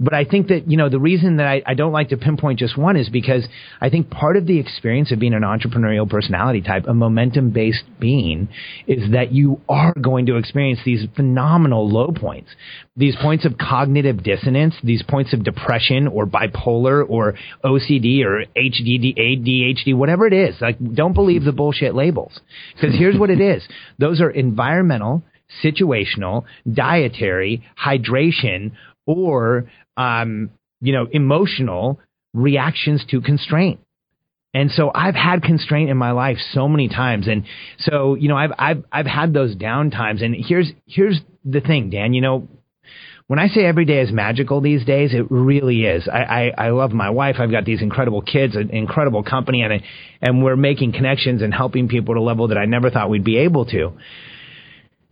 But 0.00 0.12
I 0.12 0.24
think 0.24 0.48
that, 0.48 0.68
you 0.70 0.76
know, 0.76 0.88
the 0.88 0.98
reason 0.98 1.36
that 1.36 1.46
I, 1.46 1.62
I 1.64 1.74
don't 1.74 1.92
like 1.92 2.08
to 2.08 2.16
pinpoint 2.16 2.58
just 2.58 2.76
one 2.76 2.96
is 2.96 3.08
because 3.08 3.46
I 3.80 3.90
think 3.90 4.10
part 4.10 4.36
of 4.36 4.46
the 4.46 4.58
experience 4.58 5.12
of 5.12 5.20
being 5.20 5.34
an 5.34 5.42
entrepreneurial 5.42 6.08
personality 6.08 6.62
type, 6.62 6.86
a 6.88 6.94
momentum 6.94 7.50
based 7.50 7.84
being, 8.00 8.48
is 8.86 9.12
that 9.12 9.32
you 9.32 9.60
are 9.68 9.94
going 10.00 10.26
to 10.26 10.36
experience 10.36 10.80
these 10.84 11.06
phenomenal 11.14 11.88
low 11.88 12.10
points. 12.10 12.50
These 12.96 13.16
points 13.20 13.44
of 13.44 13.56
cognitive 13.56 14.22
dissonance, 14.22 14.74
these 14.82 15.02
points 15.02 15.32
of 15.32 15.44
depression 15.44 16.08
or 16.08 16.26
bipolar 16.26 17.04
or 17.08 17.34
OCD 17.64 18.24
or 18.24 18.44
HDD, 18.56 19.16
ADHD, 19.16 19.94
whatever 19.94 20.26
it 20.26 20.32
is. 20.32 20.56
Like, 20.60 20.78
don't 20.94 21.12
believe 21.12 21.44
the 21.44 21.52
bullshit 21.52 21.94
labels. 21.94 22.40
Because 22.74 22.96
here's 22.96 23.18
what 23.18 23.30
it 23.30 23.40
is. 23.40 23.66
Those 23.98 24.20
are 24.20 24.30
environmental, 24.30 25.22
situational, 25.62 26.44
dietary, 26.72 27.64
hydration, 27.82 28.72
or 29.06 29.70
um, 29.96 30.50
you 30.80 30.92
know, 30.92 31.06
emotional 31.10 32.00
reactions 32.32 33.04
to 33.10 33.20
constraint. 33.20 33.80
And 34.52 34.70
so 34.70 34.92
I've 34.94 35.16
had 35.16 35.42
constraint 35.42 35.90
in 35.90 35.96
my 35.96 36.12
life 36.12 36.36
so 36.52 36.68
many 36.68 36.88
times. 36.88 37.26
And 37.26 37.44
so, 37.78 38.14
you 38.14 38.28
know, 38.28 38.36
I've, 38.36 38.52
I've, 38.56 38.84
I've 38.92 39.06
had 39.06 39.32
those 39.32 39.56
down 39.56 39.90
times. 39.90 40.22
And 40.22 40.36
here's, 40.38 40.70
here's 40.86 41.20
the 41.44 41.60
thing, 41.60 41.90
Dan, 41.90 42.14
you 42.14 42.20
know, 42.20 42.48
when 43.26 43.38
I 43.38 43.48
say 43.48 43.64
every 43.64 43.86
day 43.86 44.00
is 44.00 44.12
magical 44.12 44.60
these 44.60 44.84
days, 44.84 45.14
it 45.14 45.26
really 45.30 45.86
is. 45.86 46.06
I, 46.12 46.18
I, 46.58 46.66
I 46.66 46.70
love 46.70 46.92
my 46.92 47.08
wife. 47.08 47.36
I've 47.38 47.50
got 47.50 47.64
these 47.64 47.80
incredible 47.80 48.20
kids, 48.20 48.54
an 48.54 48.68
incredible 48.70 49.22
company, 49.22 49.62
and, 49.62 49.72
I, 49.72 49.80
and 50.20 50.44
we're 50.44 50.56
making 50.56 50.92
connections 50.92 51.40
and 51.40 51.52
helping 51.52 51.88
people 51.88 52.14
at 52.14 52.18
a 52.18 52.22
level 52.22 52.48
that 52.48 52.58
I 52.58 52.66
never 52.66 52.90
thought 52.90 53.08
we'd 53.08 53.24
be 53.24 53.38
able 53.38 53.64
to. 53.66 53.92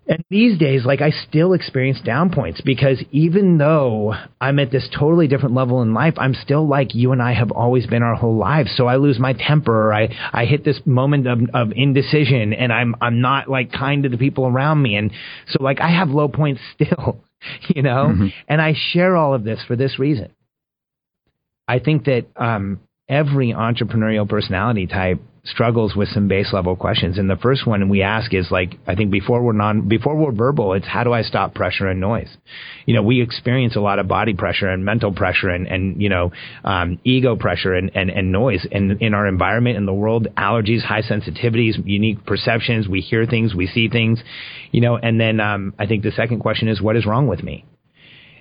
And 0.08 0.24
these 0.30 0.58
days, 0.58 0.84
like 0.84 1.00
I 1.00 1.10
still 1.10 1.52
experience 1.52 2.00
down 2.00 2.30
points 2.30 2.60
because 2.60 3.02
even 3.12 3.58
though 3.58 4.14
I'm 4.40 4.58
at 4.58 4.72
this 4.72 4.88
totally 4.98 5.28
different 5.28 5.54
level 5.54 5.80
in 5.82 5.94
life, 5.94 6.14
I'm 6.16 6.34
still 6.34 6.66
like 6.66 6.94
you 6.94 7.12
and 7.12 7.22
I 7.22 7.34
have 7.34 7.52
always 7.52 7.86
been 7.86 8.02
our 8.02 8.16
whole 8.16 8.36
lives. 8.36 8.74
So 8.76 8.86
I 8.86 8.96
lose 8.96 9.20
my 9.20 9.32
temper. 9.32 9.88
Or 9.90 9.94
I, 9.94 10.08
I 10.32 10.44
hit 10.44 10.64
this 10.64 10.80
moment 10.84 11.28
of, 11.28 11.38
of 11.54 11.72
indecision 11.76 12.52
and 12.52 12.72
I'm, 12.72 12.96
I'm 13.00 13.20
not 13.20 13.48
like 13.48 13.70
kind 13.70 14.02
to 14.02 14.08
the 14.08 14.18
people 14.18 14.46
around 14.46 14.82
me. 14.82 14.96
And 14.96 15.12
so 15.48 15.62
like 15.62 15.80
I 15.80 15.90
have 15.90 16.10
low 16.10 16.26
points 16.28 16.60
still, 16.74 17.20
you 17.68 17.82
know, 17.82 18.08
mm-hmm. 18.10 18.26
and 18.48 18.60
I 18.60 18.74
share 18.92 19.16
all 19.16 19.34
of 19.34 19.44
this 19.44 19.60
for 19.68 19.76
this 19.76 20.00
reason. 20.00 20.32
I 21.68 21.78
think 21.78 22.04
that, 22.06 22.26
um, 22.36 22.80
every 23.08 23.48
entrepreneurial 23.48 24.28
personality 24.28 24.86
type 24.86 25.20
struggles 25.44 25.96
with 25.96 26.08
some 26.08 26.28
base 26.28 26.52
level 26.52 26.76
questions. 26.76 27.18
And 27.18 27.28
the 27.28 27.36
first 27.36 27.66
one 27.66 27.88
we 27.88 28.02
ask 28.02 28.32
is 28.32 28.50
like, 28.50 28.78
I 28.86 28.94
think 28.94 29.10
before 29.10 29.42
we're 29.42 29.52
non, 29.52 29.88
before 29.88 30.14
we're 30.14 30.32
verbal, 30.32 30.74
it's 30.74 30.86
how 30.86 31.02
do 31.02 31.12
I 31.12 31.22
stop 31.22 31.54
pressure 31.54 31.88
and 31.88 32.00
noise? 32.00 32.28
You 32.86 32.94
know, 32.94 33.02
we 33.02 33.20
experience 33.20 33.74
a 33.74 33.80
lot 33.80 33.98
of 33.98 34.06
body 34.06 34.34
pressure 34.34 34.68
and 34.68 34.84
mental 34.84 35.12
pressure 35.12 35.48
and, 35.48 35.66
and, 35.66 36.00
you 36.00 36.08
know, 36.08 36.30
um, 36.62 37.00
ego 37.02 37.34
pressure 37.34 37.74
and, 37.74 37.90
and, 37.94 38.08
and 38.08 38.30
noise 38.30 38.64
in, 38.70 38.98
in 39.00 39.14
our 39.14 39.26
environment, 39.26 39.76
in 39.76 39.84
the 39.84 39.92
world, 39.92 40.28
allergies, 40.36 40.82
high 40.82 41.02
sensitivities, 41.02 41.74
unique 41.84 42.24
perceptions. 42.24 42.88
We 42.88 43.00
hear 43.00 43.26
things, 43.26 43.52
we 43.52 43.66
see 43.66 43.88
things, 43.88 44.22
you 44.70 44.80
know, 44.80 44.96
and 44.96 45.20
then, 45.20 45.40
um, 45.40 45.74
I 45.76 45.86
think 45.86 46.04
the 46.04 46.12
second 46.12 46.38
question 46.38 46.68
is, 46.68 46.80
what 46.80 46.96
is 46.96 47.04
wrong 47.04 47.26
with 47.26 47.42
me? 47.42 47.64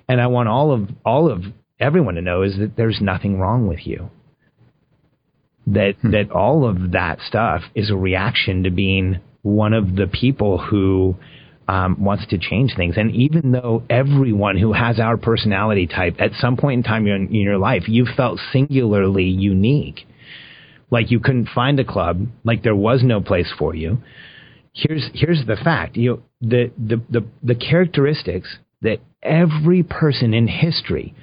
And 0.08 0.20
I 0.20 0.28
want 0.28 0.48
all 0.48 0.70
of, 0.70 0.88
all 1.04 1.30
of 1.30 1.42
everyone 1.80 2.14
to 2.14 2.22
know 2.22 2.42
is 2.42 2.58
that 2.58 2.76
there's 2.76 3.00
nothing 3.00 3.40
wrong 3.40 3.66
with 3.66 3.86
you 3.86 4.10
that 5.66 5.94
hmm. 6.00 6.10
that 6.10 6.30
all 6.30 6.68
of 6.68 6.92
that 6.92 7.20
stuff 7.26 7.62
is 7.74 7.90
a 7.90 7.96
reaction 7.96 8.64
to 8.64 8.70
being 8.70 9.20
one 9.42 9.72
of 9.72 9.96
the 9.96 10.06
people 10.06 10.58
who 10.58 11.16
um, 11.68 12.04
wants 12.04 12.26
to 12.28 12.38
change 12.38 12.74
things. 12.76 12.94
And 12.96 13.14
even 13.14 13.52
though 13.52 13.82
everyone 13.88 14.58
who 14.58 14.72
has 14.72 14.98
our 14.98 15.16
personality 15.16 15.86
type 15.86 16.16
at 16.18 16.32
some 16.34 16.56
point 16.56 16.78
in 16.78 16.82
time 16.82 17.06
in, 17.06 17.28
in 17.28 17.34
your 17.34 17.58
life, 17.58 17.84
you 17.88 18.06
felt 18.16 18.40
singularly 18.52 19.24
unique, 19.24 20.06
like 20.90 21.10
you 21.10 21.20
couldn't 21.20 21.48
find 21.48 21.78
a 21.80 21.84
club, 21.84 22.26
like 22.44 22.62
there 22.62 22.76
was 22.76 23.02
no 23.02 23.20
place 23.20 23.50
for 23.58 23.74
you. 23.74 24.02
Here's 24.74 25.10
here's 25.14 25.44
the 25.46 25.56
fact: 25.56 25.96
you 25.96 26.22
the 26.40 26.72
the 26.78 27.02
the, 27.10 27.26
the 27.42 27.54
characteristics 27.54 28.58
that 28.80 28.98
every 29.22 29.82
person 29.82 30.34
in 30.34 30.48
history 30.48 31.14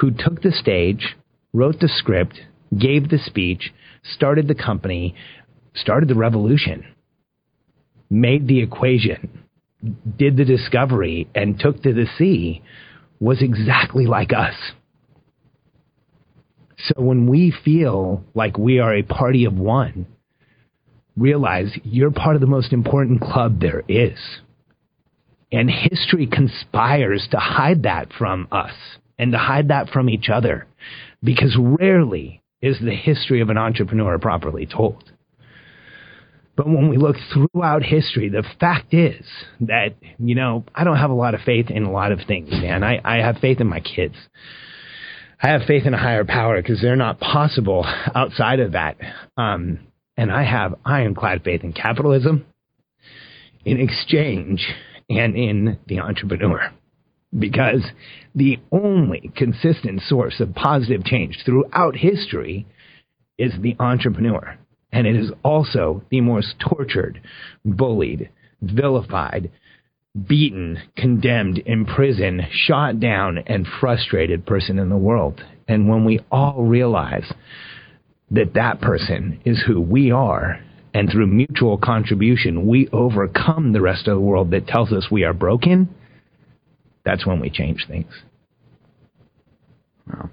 who 0.00 0.10
took 0.10 0.42
the 0.42 0.52
stage, 0.52 1.16
wrote 1.52 1.80
the 1.80 1.88
script, 1.88 2.40
gave 2.76 3.08
the 3.08 3.18
speech, 3.18 3.72
started 4.14 4.48
the 4.48 4.54
company, 4.54 5.14
started 5.74 6.08
the 6.08 6.14
revolution, 6.14 6.84
made 8.10 8.46
the 8.46 8.60
equation, 8.60 9.44
did 10.16 10.36
the 10.36 10.44
discovery, 10.44 11.28
and 11.34 11.58
took 11.58 11.82
to 11.82 11.92
the 11.92 12.06
sea 12.18 12.62
was 13.20 13.42
exactly 13.42 14.06
like 14.06 14.32
us. 14.32 14.54
So 16.78 16.94
when 17.02 17.26
we 17.26 17.52
feel 17.64 18.24
like 18.34 18.56
we 18.56 18.78
are 18.78 18.94
a 18.94 19.02
party 19.02 19.44
of 19.44 19.54
one, 19.54 20.06
realize 21.16 21.76
you're 21.82 22.12
part 22.12 22.36
of 22.36 22.40
the 22.40 22.46
most 22.46 22.72
important 22.72 23.20
club 23.20 23.60
there 23.60 23.82
is. 23.88 24.18
And 25.50 25.70
history 25.70 26.26
conspires 26.26 27.26
to 27.32 27.38
hide 27.38 27.82
that 27.82 28.12
from 28.16 28.46
us 28.52 28.74
and 29.18 29.32
to 29.32 29.38
hide 29.38 29.68
that 29.68 29.88
from 29.88 30.08
each 30.08 30.28
other 30.28 30.66
because 31.22 31.56
rarely 31.58 32.42
is 32.60 32.78
the 32.80 32.94
history 32.94 33.40
of 33.40 33.50
an 33.50 33.58
entrepreneur 33.58 34.18
properly 34.18 34.66
told. 34.66 35.04
But 36.56 36.66
when 36.66 36.88
we 36.88 36.96
look 36.96 37.14
throughout 37.32 37.84
history, 37.84 38.28
the 38.28 38.44
fact 38.58 38.92
is 38.92 39.24
that, 39.60 39.94
you 40.18 40.34
know, 40.34 40.64
I 40.74 40.82
don't 40.82 40.96
have 40.96 41.10
a 41.10 41.14
lot 41.14 41.34
of 41.34 41.40
faith 41.42 41.70
in 41.70 41.84
a 41.84 41.92
lot 41.92 42.10
of 42.10 42.18
things, 42.26 42.50
man. 42.50 42.82
I, 42.82 43.00
I 43.04 43.18
have 43.18 43.36
faith 43.38 43.60
in 43.60 43.68
my 43.68 43.78
kids. 43.78 44.16
I 45.40 45.50
have 45.50 45.62
faith 45.68 45.86
in 45.86 45.94
a 45.94 45.98
higher 45.98 46.24
power 46.24 46.60
because 46.60 46.82
they're 46.82 46.96
not 46.96 47.20
possible 47.20 47.86
outside 48.12 48.58
of 48.58 48.72
that. 48.72 48.96
Um, 49.36 49.86
and 50.16 50.32
I 50.32 50.42
have 50.42 50.74
ironclad 50.84 51.44
faith 51.44 51.62
in 51.62 51.72
capitalism, 51.72 52.44
in 53.64 53.80
exchange, 53.80 54.66
and 55.08 55.36
in 55.36 55.78
the 55.86 56.00
entrepreneur 56.00 56.72
because 57.36 57.82
the 58.34 58.58
only 58.72 59.30
consistent 59.36 60.02
source 60.02 60.40
of 60.40 60.54
positive 60.54 61.04
change 61.04 61.38
throughout 61.44 61.96
history 61.96 62.66
is 63.36 63.52
the 63.60 63.76
entrepreneur. 63.78 64.56
And 64.92 65.06
it 65.06 65.16
is 65.16 65.30
also 65.44 66.02
the 66.10 66.22
most 66.22 66.54
tortured, 66.58 67.20
bullied, 67.64 68.30
vilified, 68.62 69.50
beaten, 70.26 70.78
condemned, 70.96 71.62
imprisoned, 71.66 72.42
shot 72.50 72.98
down, 72.98 73.38
and 73.46 73.66
frustrated 73.80 74.46
person 74.46 74.78
in 74.78 74.88
the 74.88 74.96
world. 74.96 75.40
And 75.68 75.88
when 75.88 76.04
we 76.04 76.20
all 76.32 76.64
realize 76.64 77.30
that 78.30 78.54
that 78.54 78.80
person 78.80 79.40
is 79.44 79.62
who 79.66 79.80
we 79.80 80.10
are, 80.10 80.60
and 80.94 81.10
through 81.10 81.26
mutual 81.26 81.76
contribution, 81.76 82.66
we 82.66 82.88
overcome 82.92 83.72
the 83.72 83.80
rest 83.80 84.08
of 84.08 84.16
the 84.16 84.20
world 84.20 84.50
that 84.50 84.66
tells 84.66 84.90
us 84.92 85.10
we 85.10 85.24
are 85.24 85.34
broken, 85.34 85.94
that's 87.08 87.26
when 87.26 87.40
we 87.40 87.48
change 87.48 87.86
things. 87.88 88.12
Wow. 90.06 90.28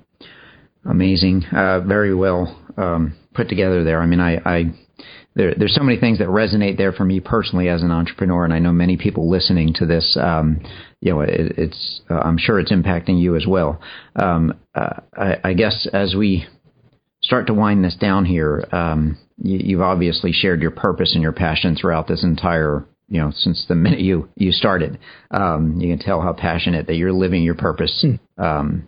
Amazing. 0.83 1.45
Uh, 1.45 1.79
very 1.79 2.13
well 2.13 2.61
um, 2.75 3.15
put 3.33 3.47
together 3.47 3.85
there. 3.85 4.01
I 4.01 4.05
mean, 4.05 4.19
I, 4.19 4.41
I 4.45 4.63
there, 5.35 5.55
there's 5.55 5.73
so 5.73 5.83
many 5.83 5.97
things 5.97 6.19
that 6.19 6.27
resonate 6.27 6.77
there 6.77 6.91
for 6.91 7.05
me 7.05 7.21
personally 7.21 7.69
as 7.69 7.81
an 7.81 7.91
entrepreneur, 7.91 8.43
and 8.43 8.53
I 8.53 8.59
know 8.59 8.73
many 8.73 8.97
people 8.97 9.29
listening 9.29 9.73
to 9.75 9.85
this. 9.85 10.17
Um, 10.21 10.59
you 10.99 11.13
know, 11.13 11.21
it, 11.21 11.29
it's 11.57 12.01
uh, 12.09 12.15
I'm 12.15 12.37
sure 12.37 12.59
it's 12.59 12.73
impacting 12.73 13.21
you 13.21 13.37
as 13.37 13.45
well. 13.47 13.79
Um, 14.17 14.59
uh, 14.75 14.99
I, 15.17 15.37
I, 15.45 15.53
guess 15.53 15.87
as 15.93 16.13
we 16.13 16.45
start 17.23 17.47
to 17.47 17.53
wind 17.53 17.85
this 17.85 17.95
down 17.95 18.25
here, 18.25 18.65
um, 18.73 19.17
you, 19.41 19.59
you've 19.63 19.81
obviously 19.81 20.33
shared 20.33 20.61
your 20.61 20.71
purpose 20.71 21.13
and 21.13 21.23
your 21.23 21.31
passion 21.31 21.77
throughout 21.77 22.07
this 22.09 22.23
entire 22.23 22.85
you 23.07 23.21
know 23.21 23.31
since 23.33 23.65
the 23.67 23.75
minute 23.75 23.99
you 23.99 24.29
you 24.35 24.51
started. 24.51 24.99
Um, 25.31 25.79
you 25.79 25.95
can 25.95 26.03
tell 26.03 26.21
how 26.21 26.33
passionate 26.33 26.87
that 26.87 26.95
you're 26.95 27.13
living 27.13 27.43
your 27.43 27.55
purpose. 27.55 28.05
Hmm. 28.05 28.43
Um, 28.43 28.87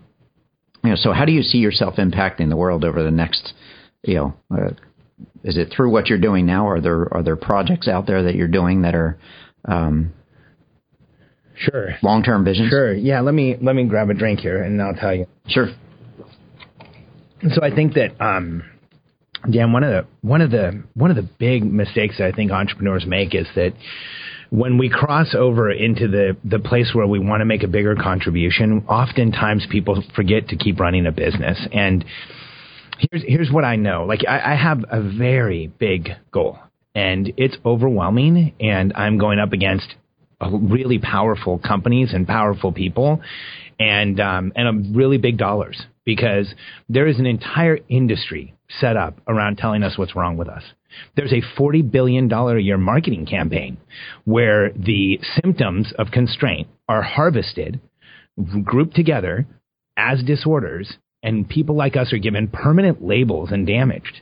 you 0.83 0.91
know, 0.91 0.95
so 0.95 1.11
how 1.11 1.25
do 1.25 1.31
you 1.31 1.41
see 1.41 1.57
yourself 1.57 1.95
impacting 1.95 2.49
the 2.49 2.55
world 2.55 2.85
over 2.85 3.03
the 3.03 3.11
next, 3.11 3.53
you 4.03 4.15
know, 4.15 4.33
uh, 4.51 4.69
is 5.43 5.57
it 5.57 5.73
through 5.75 5.91
what 5.91 6.07
you're 6.07 6.19
doing 6.19 6.45
now? 6.45 6.67
Are 6.67 6.79
there 6.79 7.13
are 7.13 7.23
there 7.23 7.35
projects 7.35 7.87
out 7.87 8.05
there 8.05 8.23
that 8.23 8.35
you're 8.35 8.47
doing 8.47 8.83
that 8.83 8.95
are 8.95 9.17
um, 9.65 10.13
sure 11.55 11.95
long 12.03 12.23
term 12.23 12.45
vision? 12.45 12.69
Sure. 12.69 12.93
Yeah. 12.93 13.21
Let 13.21 13.33
me 13.33 13.57
let 13.61 13.75
me 13.75 13.85
grab 13.85 14.09
a 14.09 14.13
drink 14.13 14.39
here 14.39 14.61
and 14.61 14.81
I'll 14.81 14.93
tell 14.93 15.13
you. 15.13 15.25
Sure. 15.47 15.67
So 17.53 17.61
I 17.61 17.73
think 17.73 17.93
that 17.93 18.19
um, 18.19 18.63
Dan, 19.49 19.71
one 19.71 19.83
of 19.83 19.89
the 19.91 20.07
one 20.21 20.41
of 20.41 20.51
the 20.51 20.83
one 20.93 21.09
of 21.09 21.15
the 21.15 21.29
big 21.37 21.63
mistakes 21.63 22.17
that 22.17 22.27
I 22.27 22.31
think 22.31 22.51
entrepreneurs 22.51 23.05
make 23.05 23.35
is 23.35 23.47
that 23.55 23.73
when 24.49 24.77
we 24.77 24.89
cross 24.89 25.35
over 25.35 25.71
into 25.71 26.07
the 26.07 26.37
the 26.43 26.59
place 26.59 26.91
where 26.93 27.07
we 27.07 27.19
want 27.19 27.41
to 27.41 27.45
make 27.45 27.63
a 27.63 27.67
bigger 27.67 27.95
contribution, 27.95 28.85
oftentimes 28.87 29.67
people 29.69 30.03
forget 30.15 30.49
to 30.49 30.55
keep 30.55 30.79
running 30.79 31.05
a 31.05 31.11
business 31.11 31.59
and 31.71 32.03
here's 33.11 33.23
here's 33.27 33.51
what 33.51 33.63
I 33.63 33.75
know. 33.75 34.05
Like 34.05 34.21
I, 34.27 34.53
I 34.53 34.55
have 34.55 34.83
a 34.89 35.01
very 35.01 35.67
big 35.67 36.09
goal, 36.31 36.59
and 36.95 37.31
it's 37.37 37.57
overwhelming, 37.65 38.53
and 38.59 38.93
I'm 38.95 39.17
going 39.17 39.39
up 39.39 39.53
against 39.53 39.95
really 40.41 40.99
powerful 40.99 41.59
companies 41.59 42.13
and 42.13 42.27
powerful 42.27 42.71
people, 42.71 43.21
and 43.79 44.19
um, 44.19 44.53
and 44.55 44.95
really 44.95 45.17
big 45.17 45.37
dollars 45.37 45.81
because 46.07 46.55
there 46.87 47.05
is 47.05 47.19
an 47.19 47.25
entire 47.25 47.77
industry 47.89 48.55
set 48.79 48.95
up 48.95 49.19
around 49.27 49.57
telling 49.57 49.83
us 49.83 49.97
what's 49.97 50.15
wrong 50.15 50.37
with 50.37 50.47
us. 50.47 50.63
There's 51.17 51.33
a 51.33 51.59
$40 51.59 51.91
billion 51.91 52.31
a 52.31 52.57
year 52.59 52.77
marketing 52.77 53.25
campaign 53.25 53.75
where 54.23 54.71
the 54.71 55.19
symptoms 55.43 55.93
of 55.99 56.07
constraint 56.11 56.69
are 56.87 57.01
harvested, 57.01 57.81
grouped 58.63 58.95
together 58.95 59.45
as 59.97 60.23
disorders, 60.23 60.93
and 61.21 61.49
people 61.49 61.75
like 61.75 61.97
us 61.97 62.13
are 62.13 62.19
given 62.19 62.47
permanent 62.47 63.03
labels 63.03 63.51
and 63.51 63.67
damaged. 63.67 64.21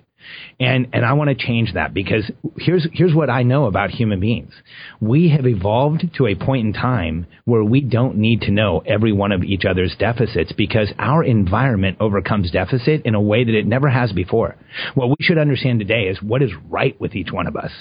And 0.60 0.88
and 0.94 1.06
I 1.06 1.14
want 1.14 1.30
to 1.30 1.36
change 1.36 1.74
that 1.74 1.94
because 1.94 2.30
here's 2.58 2.88
here's 2.94 3.14
what 3.14 3.30
I 3.30 3.44
know 3.44 3.66
about 3.66 3.90
human 3.90 4.20
beings. 4.20 4.54
We 5.00 5.30
have 5.30 5.46
evolved 5.46 6.06
to 6.18 6.28
a 6.28 6.36
point 6.36 6.66
in 6.66 6.74
time 6.74 7.28
where 7.46 7.64
we 7.64 7.82
don't 7.82 8.18
need 8.18 8.42
to 8.42 8.52
know 8.52 8.82
every 8.86 9.12
one 9.12 9.32
of 9.32 9.44
each 9.44 9.66
other's 9.66 9.96
deficits 9.98 10.52
because 10.54 10.94
our 10.98 11.24
environment 11.24 11.98
overcomes 12.00 12.52
deficit 12.52 13.02
in 13.06 13.16
a 13.16 13.22
way 13.22 13.44
that 13.44 13.56
it 13.58 13.68
never 13.68 13.90
has 13.90 14.12
before. 14.14 14.56
What 14.94 15.10
we 15.10 15.16
should 15.20 15.38
understand 15.38 15.80
today 15.80 16.04
is 16.04 16.22
what 16.22 16.42
is 16.42 16.52
right 16.70 17.00
with 17.00 17.16
each 17.16 17.32
one 17.32 17.48
of 17.48 17.56
us. 17.56 17.72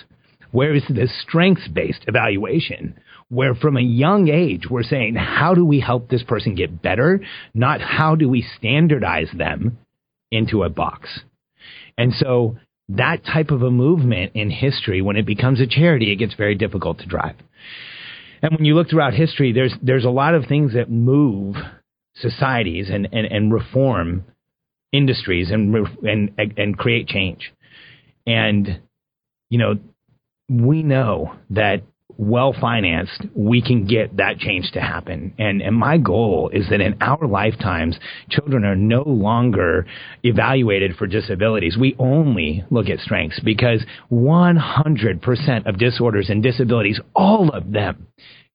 Where 0.50 0.74
is 0.74 0.84
the 0.88 1.08
strengths 1.22 1.66
based 1.68 2.04
evaluation 2.06 2.94
where 3.28 3.54
from 3.54 3.76
a 3.76 3.82
young 3.82 4.28
age 4.28 4.68
we're 4.70 4.82
saying, 4.82 5.14
how 5.16 5.54
do 5.54 5.64
we 5.64 5.80
help 5.80 6.08
this 6.08 6.22
person 6.22 6.54
get 6.54 6.82
better? 6.82 7.20
Not 7.54 7.80
how 7.80 8.14
do 8.14 8.28
we 8.28 8.46
standardize 8.56 9.30
them 9.36 9.78
into 10.34 10.62
a 10.64 10.68
box. 10.68 11.20
And 11.96 12.12
so 12.14 12.58
that 12.88 13.24
type 13.24 13.50
of 13.50 13.62
a 13.62 13.70
movement 13.70 14.32
in 14.34 14.50
history, 14.50 15.00
when 15.00 15.16
it 15.16 15.26
becomes 15.26 15.60
a 15.60 15.66
charity, 15.66 16.12
it 16.12 16.16
gets 16.16 16.34
very 16.34 16.54
difficult 16.54 16.98
to 16.98 17.06
drive. 17.06 17.36
And 18.42 18.52
when 18.56 18.64
you 18.64 18.74
look 18.74 18.90
throughout 18.90 19.14
history, 19.14 19.52
there's 19.52 19.74
there's 19.82 20.04
a 20.04 20.10
lot 20.10 20.34
of 20.34 20.44
things 20.46 20.74
that 20.74 20.90
move 20.90 21.56
societies 22.16 22.90
and, 22.90 23.08
and, 23.10 23.26
and 23.26 23.52
reform 23.52 24.24
industries 24.92 25.50
and, 25.50 25.74
and 26.02 26.30
and 26.38 26.76
create 26.76 27.08
change. 27.08 27.52
And 28.26 28.80
you 29.48 29.58
know, 29.58 29.74
we 30.48 30.82
know 30.82 31.36
that 31.50 31.82
well 32.16 32.54
financed, 32.58 33.22
we 33.34 33.62
can 33.62 33.86
get 33.86 34.16
that 34.16 34.38
change 34.38 34.70
to 34.72 34.80
happen. 34.80 35.34
And, 35.38 35.62
and 35.62 35.74
my 35.76 35.98
goal 35.98 36.50
is 36.52 36.68
that 36.70 36.80
in 36.80 36.96
our 37.00 37.26
lifetimes, 37.26 37.98
children 38.30 38.64
are 38.64 38.76
no 38.76 39.02
longer 39.02 39.86
evaluated 40.22 40.96
for 40.96 41.06
disabilities. 41.06 41.76
We 41.78 41.96
only 41.98 42.64
look 42.70 42.88
at 42.88 43.00
strengths 43.00 43.40
because 43.40 43.84
100% 44.10 45.66
of 45.66 45.78
disorders 45.78 46.30
and 46.30 46.42
disabilities, 46.42 47.00
all 47.14 47.50
of 47.50 47.72
them, 47.72 48.06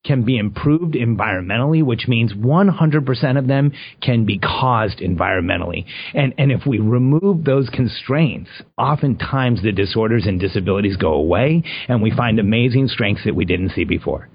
can 0.05 0.23
be 0.23 0.37
improved 0.37 0.93
environmentally, 0.93 1.83
which 1.83 2.07
means 2.07 2.33
100% 2.33 3.37
of 3.37 3.47
them 3.47 3.71
can 4.01 4.25
be 4.25 4.39
caused 4.39 4.99
environmentally. 4.99 5.85
And, 6.13 6.33
and 6.37 6.51
if 6.51 6.65
we 6.65 6.79
remove 6.79 7.43
those 7.43 7.69
constraints, 7.69 8.49
oftentimes 8.77 9.61
the 9.61 9.73
disorders 9.73 10.25
and 10.25 10.39
disabilities 10.39 10.95
go 10.95 11.13
away 11.13 11.63
and 11.87 12.01
we 12.01 12.11
find 12.11 12.39
amazing 12.39 12.87
strengths 12.87 13.25
that 13.25 13.35
we 13.35 13.45
didn't 13.45 13.71
see 13.71 13.83
before. 13.83 14.29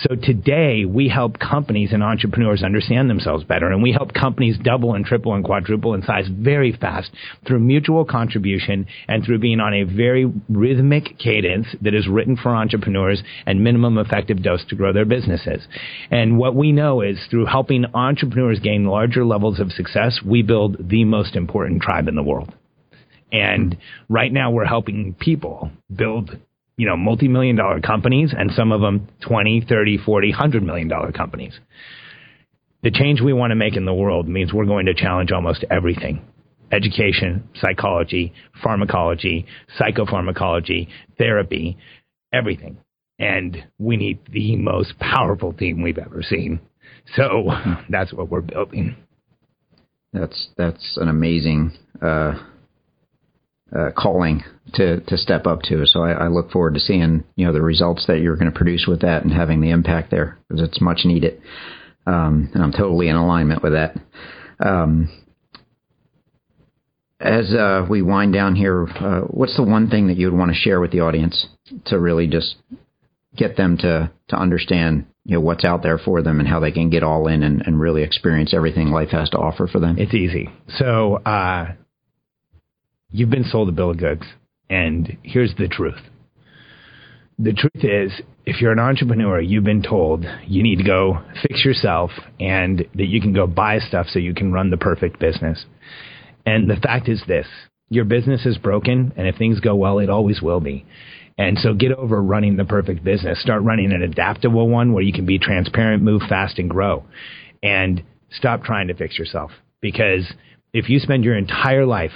So 0.00 0.14
today 0.14 0.84
we 0.84 1.08
help 1.08 1.38
companies 1.38 1.92
and 1.92 2.02
entrepreneurs 2.02 2.62
understand 2.62 3.10
themselves 3.10 3.44
better 3.44 3.68
and 3.68 3.82
we 3.82 3.92
help 3.92 4.12
companies 4.14 4.56
double 4.62 4.94
and 4.94 5.04
triple 5.04 5.34
and 5.34 5.44
quadruple 5.44 5.94
in 5.94 6.02
size 6.02 6.28
very 6.30 6.72
fast 6.72 7.10
through 7.46 7.60
mutual 7.60 8.04
contribution 8.04 8.86
and 9.08 9.24
through 9.24 9.38
being 9.38 9.60
on 9.60 9.74
a 9.74 9.82
very 9.84 10.26
rhythmic 10.48 11.18
cadence 11.18 11.66
that 11.82 11.94
is 11.94 12.08
written 12.08 12.36
for 12.36 12.54
entrepreneurs 12.54 13.22
and 13.46 13.62
minimum 13.62 13.98
effective 13.98 14.42
dose 14.42 14.64
to 14.66 14.76
grow 14.76 14.92
their 14.92 15.04
businesses. 15.04 15.66
And 16.10 16.38
what 16.38 16.54
we 16.54 16.72
know 16.72 17.00
is 17.00 17.18
through 17.30 17.46
helping 17.46 17.84
entrepreneurs 17.94 18.60
gain 18.60 18.84
larger 18.84 19.24
levels 19.24 19.60
of 19.60 19.72
success, 19.72 20.20
we 20.24 20.42
build 20.42 20.88
the 20.88 21.04
most 21.04 21.36
important 21.36 21.82
tribe 21.82 22.08
in 22.08 22.14
the 22.14 22.22
world. 22.22 22.54
And 23.32 23.76
right 24.08 24.32
now 24.32 24.50
we're 24.50 24.64
helping 24.64 25.14
people 25.18 25.70
build 25.94 26.38
you 26.78 26.86
know, 26.86 26.96
multi-million 26.96 27.56
dollar 27.56 27.80
companies 27.80 28.32
and 28.36 28.52
some 28.52 28.72
of 28.72 28.80
them 28.80 29.08
20, 29.26 29.66
30, 29.68 29.98
40, 29.98 30.30
100 30.30 30.62
million 30.62 30.88
dollar 30.88 31.12
companies. 31.12 31.58
The 32.84 32.92
change 32.92 33.20
we 33.20 33.32
want 33.32 33.50
to 33.50 33.56
make 33.56 33.76
in 33.76 33.84
the 33.84 33.92
world 33.92 34.28
means 34.28 34.52
we're 34.52 34.64
going 34.64 34.86
to 34.86 34.94
challenge 34.94 35.32
almost 35.32 35.64
everything. 35.70 36.22
Education, 36.70 37.48
psychology, 37.56 38.32
pharmacology, 38.62 39.44
psychopharmacology, 39.78 40.86
therapy, 41.18 41.76
everything. 42.32 42.78
And 43.18 43.56
we 43.78 43.96
need 43.96 44.20
the 44.32 44.54
most 44.54 44.96
powerful 45.00 45.52
team 45.52 45.82
we've 45.82 45.98
ever 45.98 46.22
seen. 46.22 46.60
So 47.16 47.50
that's 47.90 48.12
what 48.12 48.30
we're 48.30 48.42
building. 48.42 48.94
That's 50.12 50.48
that's 50.56 50.96
an 51.00 51.08
amazing 51.08 51.72
uh, 52.00 52.34
uh, 53.76 53.90
calling 53.96 54.42
to 54.74 55.00
to 55.00 55.16
step 55.16 55.46
up 55.46 55.62
to. 55.62 55.86
So 55.86 56.02
I, 56.02 56.12
I, 56.12 56.28
look 56.28 56.50
forward 56.50 56.74
to 56.74 56.80
seeing 56.80 57.24
you 57.36 57.46
know 57.46 57.52
the 57.52 57.62
results 57.62 58.06
that 58.06 58.20
you're 58.20 58.36
going 58.36 58.50
to 58.50 58.56
produce 58.56 58.86
with 58.86 59.02
that 59.02 59.24
and 59.24 59.32
having 59.32 59.60
the 59.60 59.70
impact 59.70 60.10
there 60.10 60.38
because 60.48 60.62
it's 60.62 60.80
much 60.80 61.00
needed. 61.04 61.40
Um, 62.06 62.50
and 62.54 62.62
I'm 62.62 62.72
totally 62.72 63.08
in 63.08 63.16
alignment 63.16 63.62
with 63.62 63.72
that. 63.72 63.96
Um, 64.60 65.10
as 67.20 67.52
uh, 67.52 67.84
we 67.88 68.00
wind 68.00 68.32
down 68.32 68.54
here, 68.54 68.86
uh, 68.86 69.22
what's 69.22 69.56
the 69.56 69.64
one 69.64 69.90
thing 69.90 70.06
that 70.06 70.16
you 70.16 70.30
would 70.30 70.38
want 70.38 70.52
to 70.52 70.56
share 70.56 70.80
with 70.80 70.92
the 70.92 71.00
audience 71.00 71.46
to 71.86 71.98
really 71.98 72.26
just 72.26 72.56
get 73.36 73.56
them 73.56 73.76
to 73.78 74.10
to 74.28 74.36
understand 74.36 75.06
you 75.24 75.34
know 75.34 75.40
what's 75.40 75.64
out 75.64 75.82
there 75.82 75.98
for 75.98 76.22
them 76.22 76.40
and 76.40 76.48
how 76.48 76.60
they 76.60 76.72
can 76.72 76.88
get 76.88 77.02
all 77.02 77.28
in 77.28 77.42
and, 77.42 77.62
and 77.66 77.78
really 77.78 78.02
experience 78.02 78.54
everything 78.54 78.88
life 78.88 79.10
has 79.10 79.28
to 79.30 79.36
offer 79.36 79.66
for 79.66 79.78
them? 79.78 79.96
It's 79.98 80.14
easy. 80.14 80.48
So 80.78 81.16
uh, 81.16 81.72
you've 83.10 83.30
been 83.30 83.44
sold 83.44 83.68
a 83.68 83.72
bill 83.72 83.90
of 83.90 83.98
goods. 83.98 84.22
And 84.70 85.16
here's 85.22 85.54
the 85.56 85.68
truth. 85.68 86.00
The 87.38 87.52
truth 87.52 87.84
is, 87.84 88.12
if 88.44 88.60
you're 88.60 88.72
an 88.72 88.80
entrepreneur, 88.80 89.40
you've 89.40 89.64
been 89.64 89.82
told 89.82 90.24
you 90.46 90.62
need 90.62 90.76
to 90.76 90.84
go 90.84 91.22
fix 91.40 91.64
yourself 91.64 92.10
and 92.40 92.78
that 92.94 93.06
you 93.06 93.20
can 93.20 93.32
go 93.32 93.46
buy 93.46 93.78
stuff 93.78 94.06
so 94.10 94.18
you 94.18 94.34
can 94.34 94.52
run 94.52 94.70
the 94.70 94.76
perfect 94.76 95.20
business. 95.20 95.64
And 96.44 96.68
the 96.68 96.76
fact 96.76 97.08
is 97.08 97.22
this 97.28 97.46
your 97.90 98.04
business 98.04 98.44
is 98.44 98.58
broken, 98.58 99.12
and 99.16 99.26
if 99.26 99.36
things 99.36 99.60
go 99.60 99.74
well, 99.74 99.98
it 99.98 100.10
always 100.10 100.42
will 100.42 100.60
be. 100.60 100.84
And 101.38 101.58
so 101.58 101.72
get 101.72 101.92
over 101.92 102.20
running 102.20 102.56
the 102.56 102.64
perfect 102.64 103.04
business. 103.04 103.40
Start 103.40 103.62
running 103.62 103.92
an 103.92 104.02
adaptable 104.02 104.68
one 104.68 104.92
where 104.92 105.02
you 105.02 105.12
can 105.12 105.24
be 105.24 105.38
transparent, 105.38 106.02
move 106.02 106.22
fast, 106.28 106.58
and 106.58 106.68
grow. 106.68 107.04
And 107.62 108.02
stop 108.30 108.64
trying 108.64 108.88
to 108.88 108.94
fix 108.94 109.18
yourself. 109.18 109.52
Because 109.80 110.30
if 110.74 110.90
you 110.90 110.98
spend 110.98 111.24
your 111.24 111.36
entire 111.36 111.86
life 111.86 112.10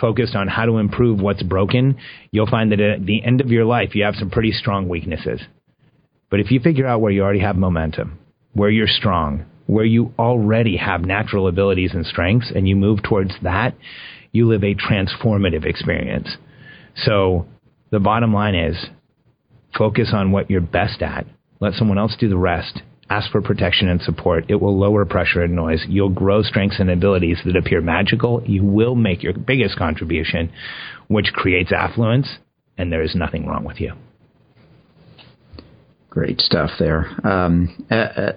focused 0.00 0.34
on 0.34 0.48
how 0.48 0.64
to 0.66 0.78
improve 0.78 1.20
what's 1.20 1.42
broken, 1.42 1.96
you'll 2.30 2.46
find 2.46 2.72
that 2.72 2.80
at 2.80 3.06
the 3.06 3.24
end 3.24 3.40
of 3.40 3.48
your 3.48 3.64
life, 3.64 3.94
you 3.94 4.04
have 4.04 4.16
some 4.16 4.30
pretty 4.30 4.52
strong 4.52 4.88
weaknesses. 4.88 5.40
But 6.30 6.40
if 6.40 6.50
you 6.50 6.60
figure 6.60 6.86
out 6.86 7.00
where 7.00 7.12
you 7.12 7.22
already 7.22 7.40
have 7.40 7.56
momentum, 7.56 8.18
where 8.54 8.70
you're 8.70 8.88
strong, 8.88 9.44
where 9.66 9.84
you 9.84 10.12
already 10.18 10.76
have 10.76 11.02
natural 11.02 11.48
abilities 11.48 11.92
and 11.94 12.04
strengths, 12.04 12.50
and 12.54 12.68
you 12.68 12.76
move 12.76 13.02
towards 13.02 13.32
that, 13.42 13.74
you 14.32 14.48
live 14.48 14.64
a 14.64 14.74
transformative 14.74 15.64
experience. 15.64 16.28
So 16.96 17.46
the 17.90 18.00
bottom 18.00 18.34
line 18.34 18.54
is 18.54 18.86
focus 19.76 20.10
on 20.12 20.32
what 20.32 20.50
you're 20.50 20.60
best 20.60 21.02
at. 21.02 21.26
Let 21.60 21.74
someone 21.74 21.98
else 21.98 22.16
do 22.18 22.28
the 22.28 22.36
rest. 22.36 22.82
Ask 23.10 23.30
for 23.30 23.42
protection 23.42 23.88
and 23.88 24.00
support. 24.00 24.46
It 24.48 24.56
will 24.56 24.78
lower 24.78 25.04
pressure 25.04 25.42
and 25.42 25.54
noise. 25.54 25.84
You'll 25.88 26.08
grow 26.08 26.42
strengths 26.42 26.80
and 26.80 26.90
abilities 26.90 27.38
that 27.44 27.56
appear 27.56 27.80
magical. 27.80 28.42
You 28.46 28.64
will 28.64 28.94
make 28.94 29.22
your 29.22 29.34
biggest 29.34 29.76
contribution, 29.76 30.50
which 31.08 31.32
creates 31.32 31.70
affluence, 31.70 32.38
and 32.78 32.90
there 32.90 33.02
is 33.02 33.14
nothing 33.14 33.46
wrong 33.46 33.64
with 33.64 33.80
you. 33.80 33.92
Great 36.08 36.40
stuff 36.40 36.70
there. 36.78 37.10
Um, 37.24 37.86
uh, 37.90 38.32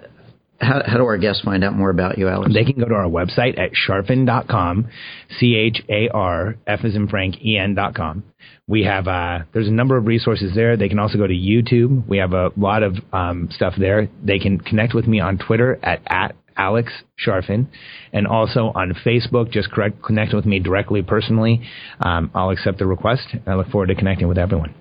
how, 0.60 0.82
how 0.86 0.98
do 0.98 1.06
our 1.06 1.18
guests 1.18 1.44
find 1.44 1.64
out 1.64 1.74
more 1.74 1.90
about 1.90 2.18
you, 2.18 2.28
Alex? 2.28 2.54
They 2.54 2.64
can 2.64 2.80
go 2.80 2.88
to 2.88 2.96
our 2.96 3.06
website 3.06 3.60
at 3.60 3.72
charfen.com, 3.74 4.88
C 5.40 5.56
H 5.56 5.84
A 5.90 6.10
R 6.10 6.56
F 6.66 6.80
as 6.84 6.96
in 6.96 7.08
Frank, 7.08 7.36
E 7.44 7.58
N.com. 7.58 8.24
We 8.68 8.84
have, 8.84 9.08
uh, 9.08 9.40
there's 9.54 9.68
a 9.68 9.72
number 9.72 9.98
of 9.98 10.08
resources 10.08 10.54
there. 10.56 10.76
They 10.76 10.90
can 10.90 11.00
also 11.00 11.18
go 11.18 11.28
to 11.28 11.34
YouTube. 11.34 12.08
We 12.08 12.18
have 12.18 12.34
a 12.34 12.52
lot 12.58 12.84
of 12.84 12.96
um, 13.14 13.50
stuff 13.52 13.74
there. 13.78 14.10
They 14.24 14.40
can 14.40 14.60
connect 14.60 14.94
with 14.94 15.08
me 15.08 15.20
on 15.20 15.38
Twitter 15.38 15.80
at, 15.84 16.02
at 16.08 16.36
Alex 16.58 16.92
Charfen, 17.24 17.68
and 18.12 18.26
also 18.26 18.72
on 18.74 18.96
Facebook. 19.06 19.52
Just 19.52 19.72
correct, 19.72 20.02
connect 20.02 20.34
with 20.34 20.46
me 20.46 20.60
directly, 20.60 21.04
personally. 21.04 21.62
Um, 22.00 22.32
I'll 22.34 22.50
accept 22.50 22.80
the 22.80 22.88
request. 22.88 23.28
I 23.46 23.54
look 23.54 23.70
forward 23.70 23.88
to 23.88 23.96
connecting 23.96 24.28
with 24.28 24.40
everyone. 24.40 24.74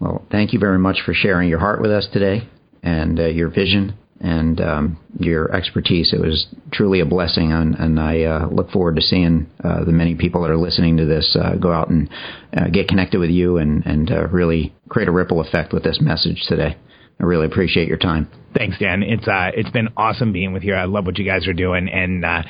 Well, 0.00 0.24
thank 0.30 0.52
you 0.52 0.58
very 0.58 0.78
much 0.78 0.98
for 1.04 1.12
sharing 1.12 1.48
your 1.48 1.58
heart 1.58 1.82
with 1.82 1.90
us 1.90 2.08
today 2.12 2.48
and 2.82 3.20
uh, 3.20 3.26
your 3.26 3.48
vision 3.48 3.98
and 4.20 4.60
um, 4.60 4.98
your 5.18 5.54
expertise. 5.54 6.12
It 6.12 6.20
was 6.20 6.46
truly 6.72 7.00
a 7.00 7.04
blessing, 7.06 7.52
and, 7.52 7.74
and 7.74 8.00
I 8.00 8.22
uh, 8.22 8.48
look 8.48 8.70
forward 8.70 8.96
to 8.96 9.02
seeing 9.02 9.50
uh, 9.62 9.84
the 9.84 9.92
many 9.92 10.14
people 10.14 10.42
that 10.42 10.50
are 10.50 10.56
listening 10.56 10.96
to 10.98 11.04
this 11.04 11.36
uh, 11.40 11.56
go 11.56 11.72
out 11.72 11.90
and 11.90 12.08
uh, 12.56 12.68
get 12.68 12.88
connected 12.88 13.18
with 13.18 13.30
you 13.30 13.58
and, 13.58 13.84
and 13.86 14.10
uh, 14.10 14.28
really 14.28 14.74
create 14.88 15.08
a 15.08 15.12
ripple 15.12 15.40
effect 15.40 15.72
with 15.72 15.84
this 15.84 15.98
message 16.00 16.44
today. 16.48 16.76
I 17.20 17.24
really 17.24 17.46
appreciate 17.46 17.88
your 17.88 17.98
time. 17.98 18.28
Thanks, 18.56 18.78
Dan. 18.78 19.02
It's 19.02 19.26
uh, 19.26 19.50
it's 19.54 19.70
been 19.70 19.88
awesome 19.96 20.32
being 20.32 20.52
with 20.52 20.62
you. 20.62 20.74
I 20.74 20.84
love 20.84 21.06
what 21.06 21.18
you 21.18 21.24
guys 21.24 21.46
are 21.46 21.52
doing, 21.52 21.88
and 21.88 22.24
uh, 22.24 22.42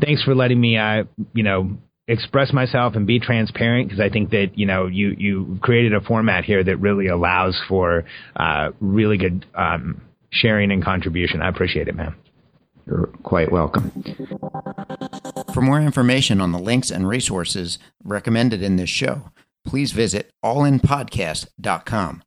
thanks 0.00 0.22
for 0.22 0.34
letting 0.34 0.60
me, 0.60 0.76
uh, 0.76 1.04
you 1.34 1.44
know, 1.44 1.78
express 2.08 2.52
myself 2.52 2.94
and 2.96 3.06
be 3.06 3.20
transparent 3.20 3.88
because 3.88 4.00
I 4.00 4.08
think 4.08 4.30
that 4.30 4.52
you 4.56 4.66
know 4.66 4.86
you 4.86 5.14
you 5.16 5.58
created 5.62 5.94
a 5.94 6.00
format 6.00 6.44
here 6.44 6.64
that 6.64 6.76
really 6.78 7.06
allows 7.06 7.60
for 7.68 8.04
uh, 8.34 8.70
really 8.80 9.18
good 9.18 9.46
um, 9.54 10.00
sharing 10.30 10.70
and 10.70 10.82
contribution. 10.82 11.42
I 11.42 11.48
appreciate 11.48 11.88
it, 11.88 11.94
man. 11.94 12.14
You're 12.86 13.06
quite 13.22 13.52
welcome. 13.52 13.90
For 15.52 15.60
more 15.60 15.80
information 15.80 16.40
on 16.40 16.52
the 16.52 16.58
links 16.58 16.90
and 16.90 17.06
resources 17.06 17.78
recommended 18.02 18.62
in 18.62 18.76
this 18.76 18.88
show, 18.88 19.30
please 19.64 19.92
visit 19.92 20.32
allinpodcast.com. 20.44 22.22